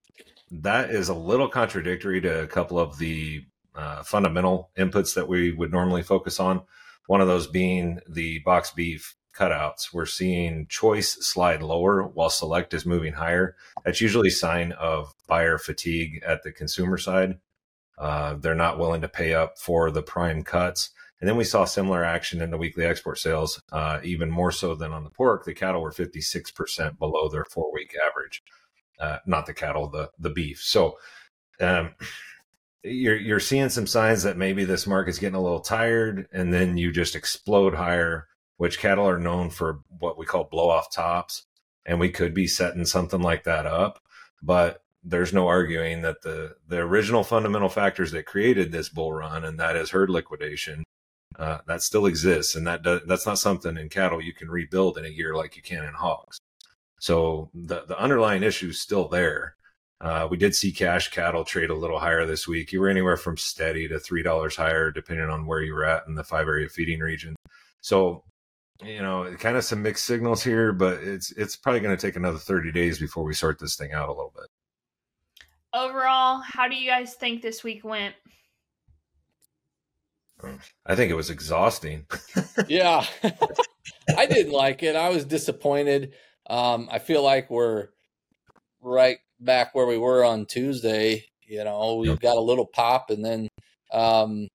that 0.51 0.89
is 0.89 1.07
a 1.09 1.13
little 1.13 1.47
contradictory 1.47 2.19
to 2.21 2.43
a 2.43 2.47
couple 2.47 2.77
of 2.77 2.97
the 2.97 3.45
uh, 3.75 4.03
fundamental 4.03 4.69
inputs 4.77 5.15
that 5.15 5.29
we 5.29 5.53
would 5.53 5.71
normally 5.71 6.03
focus 6.03 6.39
on. 6.39 6.61
One 7.07 7.21
of 7.21 7.27
those 7.27 7.47
being 7.47 7.99
the 8.09 8.39
box 8.39 8.71
beef 8.71 9.15
cutouts. 9.33 9.93
We're 9.93 10.05
seeing 10.05 10.67
choice 10.67 11.13
slide 11.25 11.63
lower 11.63 12.03
while 12.03 12.29
select 12.29 12.73
is 12.73 12.85
moving 12.85 13.13
higher. 13.13 13.55
That's 13.85 14.01
usually 14.01 14.27
a 14.27 14.31
sign 14.31 14.73
of 14.73 15.13
buyer 15.27 15.57
fatigue 15.57 16.21
at 16.25 16.43
the 16.43 16.51
consumer 16.51 16.97
side. 16.97 17.39
Uh, 18.01 18.33
they're 18.33 18.55
not 18.55 18.79
willing 18.79 19.01
to 19.01 19.07
pay 19.07 19.33
up 19.33 19.57
for 19.57 19.91
the 19.91 20.01
prime 20.01 20.43
cuts. 20.43 20.89
And 21.21 21.29
then 21.29 21.37
we 21.37 21.43
saw 21.43 21.65
similar 21.65 22.03
action 22.03 22.41
in 22.41 22.49
the 22.49 22.57
weekly 22.57 22.83
export 22.83 23.19
sales, 23.19 23.61
uh, 23.71 23.99
even 24.03 24.29
more 24.29 24.51
so 24.51 24.73
than 24.73 24.91
on 24.91 25.03
the 25.03 25.11
pork. 25.11 25.45
The 25.45 25.53
cattle 25.53 25.81
were 25.81 25.91
56% 25.91 26.97
below 26.97 27.29
their 27.29 27.45
four 27.45 27.71
week 27.71 27.95
average 27.95 28.41
uh, 29.01 29.17
not 29.25 29.47
the 29.47 29.53
cattle, 29.53 29.89
the 29.89 30.11
the 30.19 30.29
beef. 30.29 30.61
So 30.61 30.97
um, 31.59 31.95
you're 32.83 33.17
you're 33.17 33.39
seeing 33.39 33.69
some 33.69 33.87
signs 33.87 34.23
that 34.23 34.37
maybe 34.37 34.63
this 34.63 34.87
market's 34.87 35.17
getting 35.17 35.35
a 35.35 35.41
little 35.41 35.59
tired, 35.59 36.27
and 36.31 36.53
then 36.53 36.77
you 36.77 36.91
just 36.91 37.15
explode 37.15 37.73
higher. 37.73 38.27
Which 38.57 38.77
cattle 38.79 39.09
are 39.09 39.17
known 39.17 39.49
for 39.49 39.79
what 39.97 40.19
we 40.19 40.25
call 40.27 40.43
blow 40.43 40.69
off 40.69 40.93
tops, 40.93 41.47
and 41.83 41.99
we 41.99 42.09
could 42.09 42.35
be 42.35 42.45
setting 42.45 42.85
something 42.85 43.21
like 43.21 43.43
that 43.45 43.65
up. 43.65 43.99
But 44.43 44.83
there's 45.03 45.33
no 45.33 45.47
arguing 45.47 46.01
that 46.03 46.21
the 46.21 46.55
the 46.67 46.77
original 46.77 47.23
fundamental 47.23 47.69
factors 47.69 48.11
that 48.11 48.25
created 48.25 48.71
this 48.71 48.89
bull 48.89 49.13
run, 49.13 49.45
and 49.45 49.59
that 49.59 49.75
is 49.75 49.89
herd 49.89 50.09
liquidation, 50.09 50.83
uh, 51.39 51.59
that 51.67 51.81
still 51.81 52.05
exists, 52.05 52.55
and 52.55 52.67
that 52.67 52.83
does, 52.83 53.01
that's 53.07 53.25
not 53.25 53.39
something 53.39 53.77
in 53.77 53.89
cattle 53.89 54.21
you 54.21 54.33
can 54.33 54.49
rebuild 54.49 54.97
in 54.97 55.05
a 55.05 55.09
year 55.09 55.35
like 55.35 55.55
you 55.55 55.61
can 55.61 55.83
in 55.83 55.93
hogs. 55.93 56.37
So 56.99 57.49
the, 57.55 57.83
the 57.87 57.99
underlying 57.99 58.43
issue 58.43 58.69
is 58.69 58.79
still 58.79 59.07
there. 59.07 59.55
Uh, 59.99 60.27
we 60.29 60.37
did 60.37 60.55
see 60.55 60.71
cash 60.71 61.09
cattle 61.09 61.43
trade 61.43 61.69
a 61.69 61.75
little 61.75 61.99
higher 61.99 62.25
this 62.25 62.47
week. 62.47 62.71
You 62.71 62.81
were 62.81 62.89
anywhere 62.89 63.17
from 63.17 63.37
steady 63.37 63.87
to 63.87 63.99
three 63.99 64.23
dollars 64.23 64.55
higher, 64.55 64.91
depending 64.91 65.29
on 65.29 65.45
where 65.45 65.61
you 65.61 65.73
were 65.73 65.85
at 65.85 66.03
in 66.07 66.15
the 66.15 66.23
five 66.23 66.47
area 66.47 66.69
feeding 66.69 66.99
region. 66.99 67.35
So, 67.81 68.23
you 68.83 69.01
know, 69.01 69.35
kind 69.39 69.57
of 69.57 69.63
some 69.63 69.81
mixed 69.81 70.05
signals 70.05 70.43
here, 70.43 70.73
but 70.73 71.01
it's 71.03 71.31
it's 71.33 71.55
probably 71.55 71.81
going 71.81 71.95
to 71.95 72.01
take 72.01 72.15
another 72.15 72.39
thirty 72.39 72.71
days 72.71 72.99
before 72.99 73.23
we 73.23 73.33
sort 73.33 73.59
this 73.59 73.75
thing 73.75 73.93
out 73.93 74.09
a 74.09 74.13
little 74.13 74.33
bit. 74.35 74.47
Overall, 75.73 76.41
how 76.41 76.67
do 76.67 76.75
you 76.75 76.89
guys 76.89 77.13
think 77.13 77.41
this 77.41 77.63
week 77.63 77.83
went? 77.83 78.13
I 80.85 80.95
think 80.95 81.11
it 81.11 81.15
was 81.15 81.29
exhausting. 81.29 82.07
yeah, 82.67 83.05
I 84.17 84.25
didn't 84.25 84.51
like 84.51 84.83
it. 84.83 84.95
I 84.95 85.09
was 85.09 85.23
disappointed. 85.23 86.13
Um, 86.49 86.89
I 86.91 86.99
feel 86.99 87.23
like 87.23 87.49
we're 87.49 87.89
right 88.81 89.19
back 89.39 89.73
where 89.73 89.85
we 89.85 89.97
were 89.97 90.25
on 90.25 90.45
Tuesday. 90.45 91.25
You 91.47 91.63
know, 91.63 91.95
we've 91.95 92.19
got 92.19 92.37
a 92.37 92.41
little 92.41 92.65
pop, 92.65 93.09
and 93.09 93.23
then 93.23 93.47
um, 93.93 94.47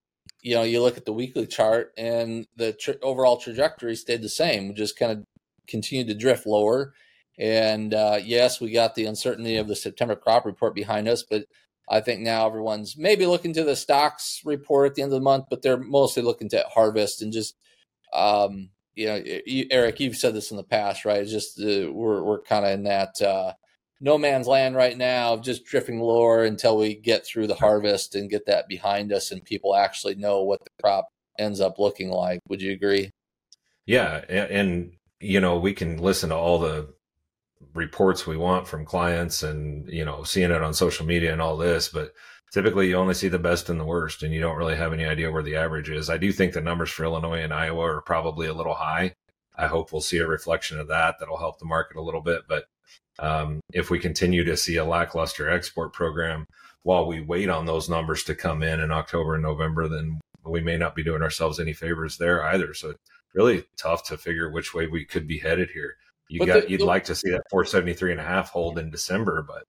you 0.42 0.54
know 0.54 0.64
you 0.64 0.82
look 0.82 0.96
at 0.96 1.04
the 1.04 1.12
weekly 1.12 1.46
chart, 1.46 1.92
and 1.96 2.46
the 2.56 2.72
tr- 2.72 2.92
overall 3.02 3.38
trajectory 3.38 3.96
stayed 3.96 4.22
the 4.22 4.28
same. 4.28 4.68
We 4.68 4.74
just 4.74 4.98
kind 4.98 5.12
of 5.12 5.24
continued 5.66 6.08
to 6.08 6.14
drift 6.14 6.46
lower. 6.46 6.92
And 7.38 7.92
uh, 7.92 8.18
yes, 8.22 8.60
we 8.60 8.72
got 8.72 8.94
the 8.94 9.06
uncertainty 9.06 9.56
of 9.56 9.68
the 9.68 9.76
September 9.76 10.16
crop 10.16 10.46
report 10.46 10.74
behind 10.74 11.08
us, 11.08 11.22
but 11.22 11.44
I 11.88 12.00
think 12.00 12.20
now 12.20 12.46
everyone's 12.46 12.96
maybe 12.96 13.26
looking 13.26 13.52
to 13.54 13.64
the 13.64 13.76
stocks 13.76 14.40
report 14.44 14.90
at 14.90 14.94
the 14.94 15.02
end 15.02 15.12
of 15.12 15.18
the 15.18 15.24
month, 15.24 15.46
but 15.50 15.62
they're 15.62 15.76
mostly 15.76 16.22
looking 16.22 16.48
to 16.50 16.64
harvest 16.74 17.22
and 17.22 17.32
just 17.32 17.54
um, 18.12 18.70
you 18.94 19.06
know, 19.06 19.22
you, 19.46 19.66
Eric, 19.70 20.00
you've 20.00 20.16
said 20.16 20.34
this 20.34 20.50
in 20.50 20.56
the 20.56 20.64
past, 20.64 21.04
right? 21.04 21.20
It's 21.20 21.30
just 21.30 21.60
uh, 21.60 21.92
we're 21.92 22.22
we're 22.22 22.42
kind 22.42 22.64
of 22.64 22.72
in 22.72 22.84
that 22.84 23.20
uh, 23.20 23.52
no 24.00 24.16
man's 24.16 24.46
land 24.46 24.74
right 24.74 24.96
now, 24.96 25.36
just 25.36 25.66
drifting 25.66 26.00
lower 26.00 26.44
until 26.44 26.78
we 26.78 26.94
get 26.94 27.26
through 27.26 27.46
the 27.46 27.54
harvest 27.54 28.14
and 28.14 28.30
get 28.30 28.46
that 28.46 28.68
behind 28.68 29.12
us, 29.12 29.30
and 29.30 29.44
people 29.44 29.76
actually 29.76 30.14
know 30.14 30.42
what 30.42 30.64
the 30.64 30.70
crop 30.82 31.08
ends 31.38 31.60
up 31.60 31.78
looking 31.78 32.08
like. 32.10 32.40
Would 32.48 32.62
you 32.62 32.72
agree? 32.72 33.10
Yeah, 33.84 34.24
and, 34.28 34.50
and 34.50 34.92
you 35.20 35.40
know, 35.40 35.58
we 35.58 35.74
can 35.74 35.98
listen 35.98 36.30
to 36.30 36.36
all 36.36 36.58
the 36.58 36.88
reports 37.74 38.26
we 38.26 38.36
want 38.36 38.68
from 38.68 38.84
clients, 38.84 39.42
and 39.42 39.88
you 39.88 40.04
know, 40.04 40.22
seeing 40.24 40.50
it 40.50 40.62
on 40.62 40.74
social 40.74 41.06
media 41.06 41.32
and 41.32 41.42
all 41.42 41.56
this, 41.56 41.88
but 41.88 42.12
typically 42.52 42.88
you 42.88 42.96
only 42.96 43.14
see 43.14 43.28
the 43.28 43.38
best 43.38 43.68
and 43.68 43.78
the 43.78 43.84
worst 43.84 44.22
and 44.22 44.32
you 44.32 44.40
don't 44.40 44.56
really 44.56 44.76
have 44.76 44.92
any 44.92 45.04
idea 45.04 45.30
where 45.30 45.42
the 45.42 45.56
average 45.56 45.90
is. 45.90 46.08
I 46.08 46.16
do 46.16 46.32
think 46.32 46.52
the 46.52 46.60
numbers 46.60 46.90
for 46.90 47.04
Illinois 47.04 47.42
and 47.42 47.52
Iowa 47.52 47.96
are 47.96 48.00
probably 48.00 48.46
a 48.46 48.54
little 48.54 48.74
high. 48.74 49.14
I 49.58 49.66
hope 49.66 49.92
we'll 49.92 50.00
see 50.00 50.18
a 50.18 50.26
reflection 50.26 50.78
of 50.78 50.88
that. 50.88 51.16
That'll 51.18 51.38
help 51.38 51.58
the 51.58 51.64
market 51.64 51.96
a 51.96 52.02
little 52.02 52.20
bit. 52.20 52.42
But 52.48 52.64
um, 53.18 53.60
if 53.72 53.90
we 53.90 53.98
continue 53.98 54.44
to 54.44 54.56
see 54.56 54.76
a 54.76 54.84
lackluster 54.84 55.50
export 55.50 55.92
program 55.92 56.46
while 56.82 57.06
we 57.06 57.20
wait 57.20 57.48
on 57.48 57.66
those 57.66 57.88
numbers 57.88 58.22
to 58.24 58.34
come 58.34 58.62
in 58.62 58.80
in 58.80 58.90
October 58.92 59.34
and 59.34 59.42
November, 59.42 59.88
then 59.88 60.20
we 60.44 60.60
may 60.60 60.76
not 60.76 60.94
be 60.94 61.02
doing 61.02 61.22
ourselves 61.22 61.58
any 61.58 61.72
favors 61.72 62.18
there 62.18 62.44
either. 62.44 62.74
So 62.74 62.94
really 63.34 63.64
tough 63.76 64.04
to 64.04 64.16
figure 64.16 64.50
which 64.50 64.74
way 64.74 64.86
we 64.86 65.04
could 65.04 65.26
be 65.26 65.38
headed 65.38 65.70
here. 65.70 65.96
You 66.28 66.40
but 66.40 66.46
got 66.46 66.62
the, 66.62 66.70
you'd 66.70 66.80
the, 66.80 66.86
like 66.86 67.04
to 67.04 67.14
see 67.14 67.30
that 67.30 67.42
473 67.50 68.12
and 68.12 68.20
a 68.20 68.24
half 68.24 68.50
hold 68.50 68.78
in 68.78 68.90
December, 68.90 69.44
but 69.46 69.64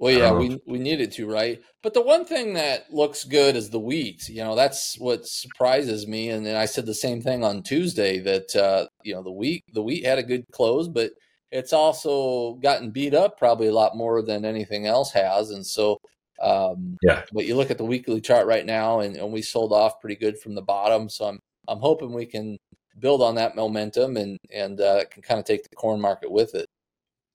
well, 0.00 0.16
yeah, 0.16 0.32
we 0.32 0.60
we 0.64 0.78
needed 0.78 1.10
to, 1.12 1.28
right? 1.28 1.60
But 1.82 1.92
the 1.92 2.02
one 2.02 2.24
thing 2.24 2.54
that 2.54 2.92
looks 2.92 3.24
good 3.24 3.56
is 3.56 3.70
the 3.70 3.80
wheat. 3.80 4.28
You 4.28 4.44
know, 4.44 4.54
that's 4.54 4.96
what 4.98 5.26
surprises 5.26 6.06
me. 6.06 6.30
And 6.30 6.46
then 6.46 6.56
I 6.56 6.66
said 6.66 6.86
the 6.86 6.94
same 6.94 7.20
thing 7.20 7.42
on 7.42 7.64
Tuesday 7.64 8.20
that 8.20 8.54
uh, 8.54 8.86
you 9.02 9.14
know 9.14 9.22
the 9.22 9.32
wheat 9.32 9.64
the 9.72 9.82
wheat 9.82 10.04
had 10.04 10.18
a 10.18 10.22
good 10.22 10.44
close, 10.52 10.86
but 10.86 11.10
it's 11.50 11.72
also 11.72 12.54
gotten 12.62 12.90
beat 12.90 13.14
up 13.14 13.38
probably 13.38 13.66
a 13.66 13.72
lot 13.72 13.96
more 13.96 14.22
than 14.22 14.44
anything 14.44 14.86
else 14.86 15.10
has. 15.12 15.50
And 15.50 15.66
so, 15.66 15.98
um, 16.40 16.96
yeah. 17.02 17.22
But 17.32 17.46
you 17.46 17.56
look 17.56 17.70
at 17.70 17.78
the 17.78 17.84
weekly 17.84 18.20
chart 18.20 18.46
right 18.46 18.66
now, 18.66 19.00
and, 19.00 19.16
and 19.16 19.32
we 19.32 19.42
sold 19.42 19.72
off 19.72 20.00
pretty 20.00 20.16
good 20.16 20.38
from 20.38 20.54
the 20.54 20.62
bottom. 20.62 21.08
So 21.08 21.24
I'm 21.24 21.40
I'm 21.66 21.80
hoping 21.80 22.12
we 22.12 22.26
can 22.26 22.56
build 23.00 23.22
on 23.22 23.34
that 23.36 23.56
momentum 23.56 24.16
and 24.16 24.38
and 24.52 24.80
uh, 24.80 25.04
can 25.10 25.22
kind 25.22 25.40
of 25.40 25.46
take 25.46 25.68
the 25.68 25.76
corn 25.76 26.00
market 26.00 26.30
with 26.30 26.54
it. 26.54 26.66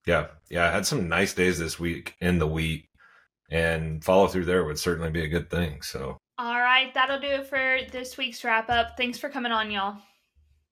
Yeah, 0.05 0.27
yeah, 0.49 0.67
I 0.67 0.71
had 0.71 0.85
some 0.85 1.07
nice 1.07 1.33
days 1.33 1.57
this 1.59 1.79
week 1.79 2.15
in 2.19 2.39
the 2.39 2.47
wheat, 2.47 2.87
and 3.49 4.03
follow 4.03 4.27
through 4.27 4.45
there 4.45 4.65
would 4.65 4.79
certainly 4.79 5.11
be 5.11 5.23
a 5.23 5.29
good 5.29 5.49
thing. 5.49 5.81
So, 5.81 6.17
all 6.37 6.59
right, 6.59 6.93
that'll 6.93 7.19
do 7.19 7.27
it 7.27 7.47
for 7.47 7.79
this 7.91 8.17
week's 8.17 8.43
wrap 8.43 8.69
up. 8.69 8.97
Thanks 8.97 9.17
for 9.17 9.29
coming 9.29 9.51
on, 9.51 9.71
y'all. 9.71 9.97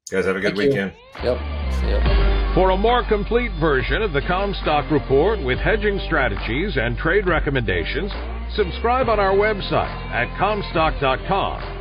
guys, 0.10 0.25
have 0.25 0.36
a 0.36 0.39
good 0.39 0.56
Thank 0.56 0.69
weekend. 0.69 0.93
You. 1.23 1.32
Yep. 1.32 1.38
yep. 1.84 2.56
For 2.56 2.71
a 2.71 2.77
more 2.77 3.06
complete 3.08 3.51
version 3.62 4.01
of 4.01 4.12
the 4.12 4.19
CommStock 4.21 4.91
Report 4.91 5.41
with 5.41 5.58
hedging 5.58 6.01
strategies 6.06 6.75
and 6.75 6.97
trade 6.97 7.25
recommendations, 7.25 8.12
subscribe 8.54 9.08
on 9.08 9.21
our 9.21 9.34
website 9.34 9.95
at 10.12 10.27
Commstock.com 10.38 11.81